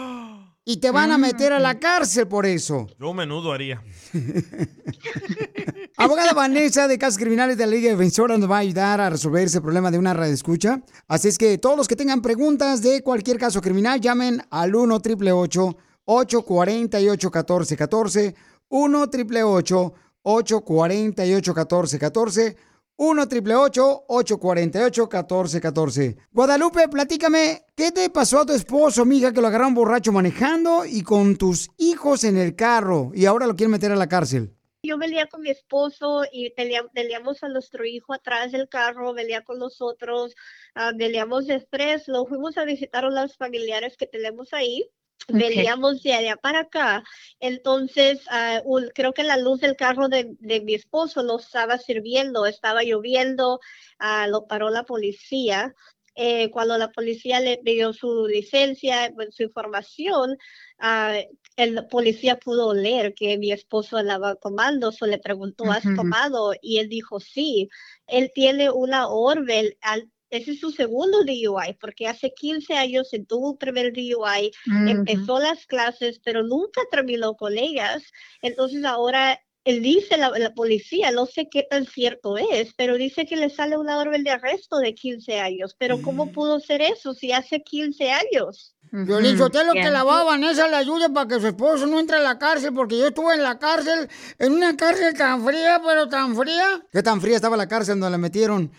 [0.69, 2.85] Y te van a meter a la cárcel por eso.
[2.99, 3.81] Yo menudo haría.
[5.97, 9.45] Abogada Vanessa de Casos Criminales de la Liga Defensora nos va a ayudar a resolver
[9.45, 10.79] ese problema de una radio escucha.
[11.07, 14.93] Así es que todos los que tengan preguntas de cualquier caso criminal, llamen al 1
[14.93, 18.35] 888 848 1414
[18.69, 22.68] 1 888 848 1414
[23.01, 29.47] 1 888 848 1414 Guadalupe, platícame, ¿qué te pasó a tu esposo, mija, que lo
[29.47, 33.93] agarraron borracho manejando y con tus hijos en el carro y ahora lo quieren meter
[33.93, 34.53] a la cárcel?
[34.83, 39.59] Yo venía con mi esposo y teníamos a nuestro hijo atrás del carro, venía con
[39.59, 40.35] nosotros,
[40.75, 44.89] ah, veníamos de estrés, lo fuimos a visitar a los familiares que tenemos ahí.
[45.27, 47.03] Veníamos de allá para acá,
[47.39, 48.21] entonces
[48.65, 52.83] un- creo que la luz del carro de, de mi esposo no estaba sirviendo, estaba
[52.83, 53.59] lloviendo,
[53.99, 55.75] ah, lo paró la policía.
[56.15, 60.37] Eh, cuando la policía le pidió su licencia, su información,
[60.79, 61.15] ah,
[61.55, 66.53] el policía pudo leer que mi esposo andaba tomando, so le preguntó, ¿has tomado?
[66.61, 67.69] Y él dijo, sí.
[68.07, 73.19] Él tiene una orden, al- ese es su segundo DUI, porque hace 15 años se
[73.19, 74.51] tuvo el primer DUI,
[74.87, 78.03] empezó las clases, pero nunca terminó con ellas.
[78.41, 83.25] Entonces ahora él dice, la, la policía, no sé qué tan cierto es, pero dice
[83.25, 85.75] que le sale una orden de arresto de 15 años.
[85.77, 88.75] Pero ¿cómo pudo ser eso si hace 15 años?
[88.91, 92.17] Violín Sotelo que la va a Vanessa le ayude para que su esposo no entre
[92.17, 96.09] a la cárcel, porque yo estuve en la cárcel, en una cárcel tan fría, pero
[96.09, 96.81] tan fría.
[96.91, 98.71] ¿Qué tan fría estaba la cárcel donde la metieron?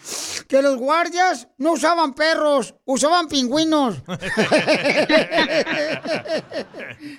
[0.48, 4.02] Que los guardias no usaban perros, usaban pingüinos.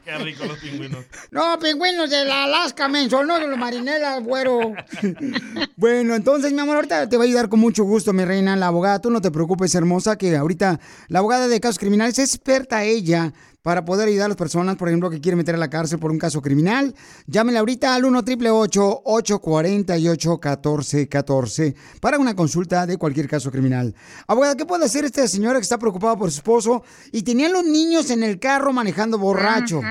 [0.06, 1.06] Qué rico los pingüinos.
[1.32, 4.74] No, pingüinos de la Alaska, menso, no de los marinelas, güero.
[5.76, 8.68] bueno, entonces, mi amor, ahorita te va a ayudar con mucho gusto, mi reina, la
[8.68, 9.00] abogada.
[9.00, 13.34] Tú no te preocupes, hermosa, que ahorita la abogada de casos criminales es experta ella
[13.62, 16.12] para poder ayudar a las personas, por ejemplo, que quieren meter a la cárcel por
[16.12, 16.96] un caso criminal.
[17.28, 23.94] Llámenle ahorita al 1 888 848 1414 para una consulta de cualquier caso criminal.
[24.28, 27.64] Abogada, ¿qué puede hacer esta señora que está preocupada por su esposo y tenía los
[27.64, 29.82] niños en el carro manejando borracho?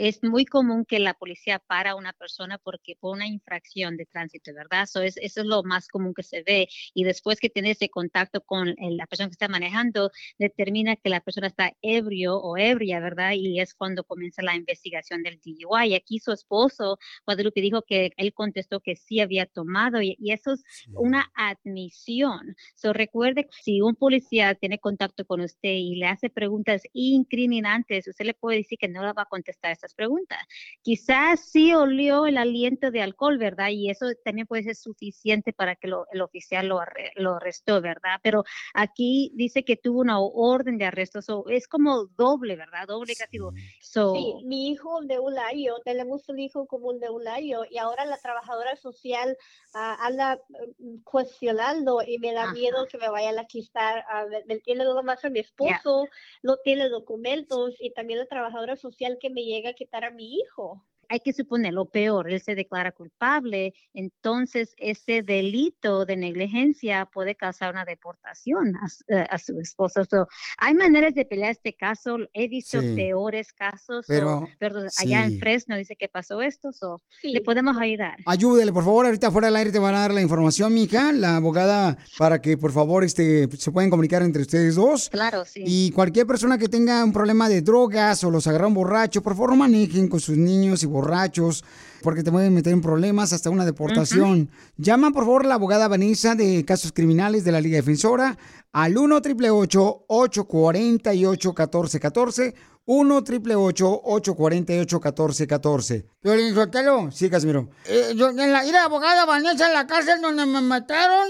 [0.00, 4.06] Es muy común que la policía para a una persona porque por una infracción de
[4.06, 4.86] tránsito, ¿verdad?
[4.86, 6.68] So es, eso es lo más común que se ve.
[6.94, 11.08] Y después que tiene ese contacto con el- la persona que está manejando, determina que
[11.10, 13.32] la persona está ebrio o ebria, ¿verdad?
[13.34, 15.88] Y es cuando comienza la investigación del DUI.
[15.90, 20.32] Y aquí su esposo, Guadalupe, dijo que él contestó que sí había tomado y, y
[20.32, 22.54] eso es una admisión.
[22.74, 28.24] So recuerde, si un policía tiene contacto con usted y le hace preguntas incriminantes, usted
[28.26, 30.38] le puede decir que no le va a contestar estas preguntas.
[30.82, 33.68] Quizás sí olió el aliento de alcohol, ¿verdad?
[33.70, 37.80] Y eso también puede ser suficiente para que lo- el oficial lo, arre- lo arrestó,
[37.80, 38.18] ¿verdad?
[38.22, 42.86] Pero aquí dice que tuvo una orden de arresto, so es como doble, ¿verdad?
[42.86, 43.52] Doble castigo.
[43.80, 47.78] So, Sí, mi hijo de un año, tenemos un hijo común de un año y
[47.78, 49.36] ahora la trabajadora social
[49.74, 50.40] ah, anda
[50.78, 54.84] mm, cuestionando y me da miedo que me vayan a quitar, ah, me, me tiene
[54.84, 56.06] nada más a mi esposo,
[56.42, 60.84] no tiene documentos y también la trabajadora social que me llega quitar a mi hijo.
[61.08, 67.34] Hay que suponer lo peor, él se declara culpable, entonces ese delito de negligencia puede
[67.34, 70.04] causar una deportación a, su- eh, a su esposo.
[70.04, 70.26] So,
[70.58, 72.94] hay maneras de pelear este caso, he visto Sí.
[72.94, 75.34] peores casos, so, Pero, pero allá sí.
[75.34, 78.16] en Fresno dice que pasó esto, so, le podemos ayudar.
[78.26, 81.36] Ayúdele, por favor, ahorita fuera del aire te van a dar la información, mija, la
[81.36, 85.08] abogada, para que por favor este, se puedan comunicar entre ustedes dos.
[85.10, 85.62] Claro, sí.
[85.66, 89.56] Y cualquier persona que tenga un problema de drogas o los agarraron borrachos, por favor
[89.56, 91.64] manejen con sus niños y borrachos,
[92.02, 94.50] porque te pueden meter en problemas hasta una deportación.
[94.76, 98.38] Llama por favor a la abogada Vanessa de Casos Criminales de la Liga Defensora
[98.72, 102.54] al 1 888 848 1414
[102.90, 107.68] 1 888 848 1414 Violín Sotelo, sí, Casimiro.
[107.84, 111.28] Eh, yo, en la ira abogada Vanessa en la cárcel donde me mataron,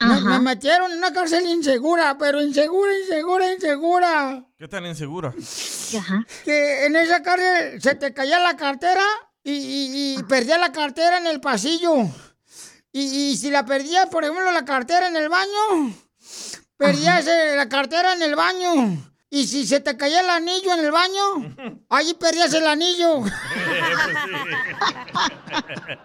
[0.00, 4.46] me, me metieron en una cárcel insegura, pero insegura, insegura, insegura.
[4.56, 5.34] ¿Qué tan insegura?
[6.44, 9.02] Que en esa cárcel se te caía la cartera
[9.42, 11.96] y, y, y perdía la cartera en el pasillo.
[12.92, 13.00] Y,
[13.32, 15.92] y si la perdías, por ejemplo, la cartera en el baño,
[16.76, 19.11] perdías eh, la cartera en el baño.
[19.34, 21.56] Y si se te caía el anillo en el baño,
[21.88, 23.22] ahí perdías el anillo.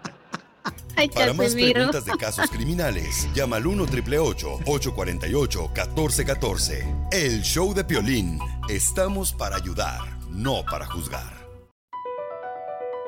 [0.96, 7.74] Ay, Para más preguntas de casos criminales, llama al 1 888 848 1414 El show
[7.74, 8.40] de Piolín.
[8.70, 10.00] Estamos para ayudar,
[10.30, 11.36] no para juzgar.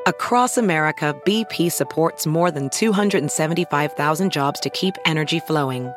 [0.05, 5.89] Across America, BP supports more than 275,000 jobs to keep energy flowing.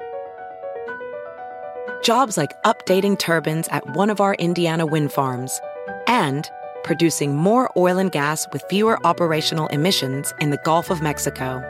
[2.03, 5.61] Jobs like updating turbines at one of our Indiana wind farms
[6.07, 6.51] and
[6.83, 11.63] producing more oil and gas with fewer operational emissions in the Gulf of Mexico.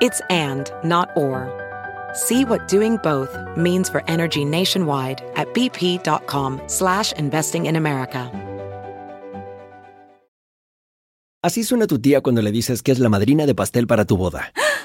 [0.00, 1.48] It's and, not or.
[2.12, 8.30] See what doing both means for energy nationwide at bp.com slash investing in America.
[11.42, 14.16] Así suena tu tía cuando le dices que es la madrina de pastel para tu
[14.16, 14.52] boda.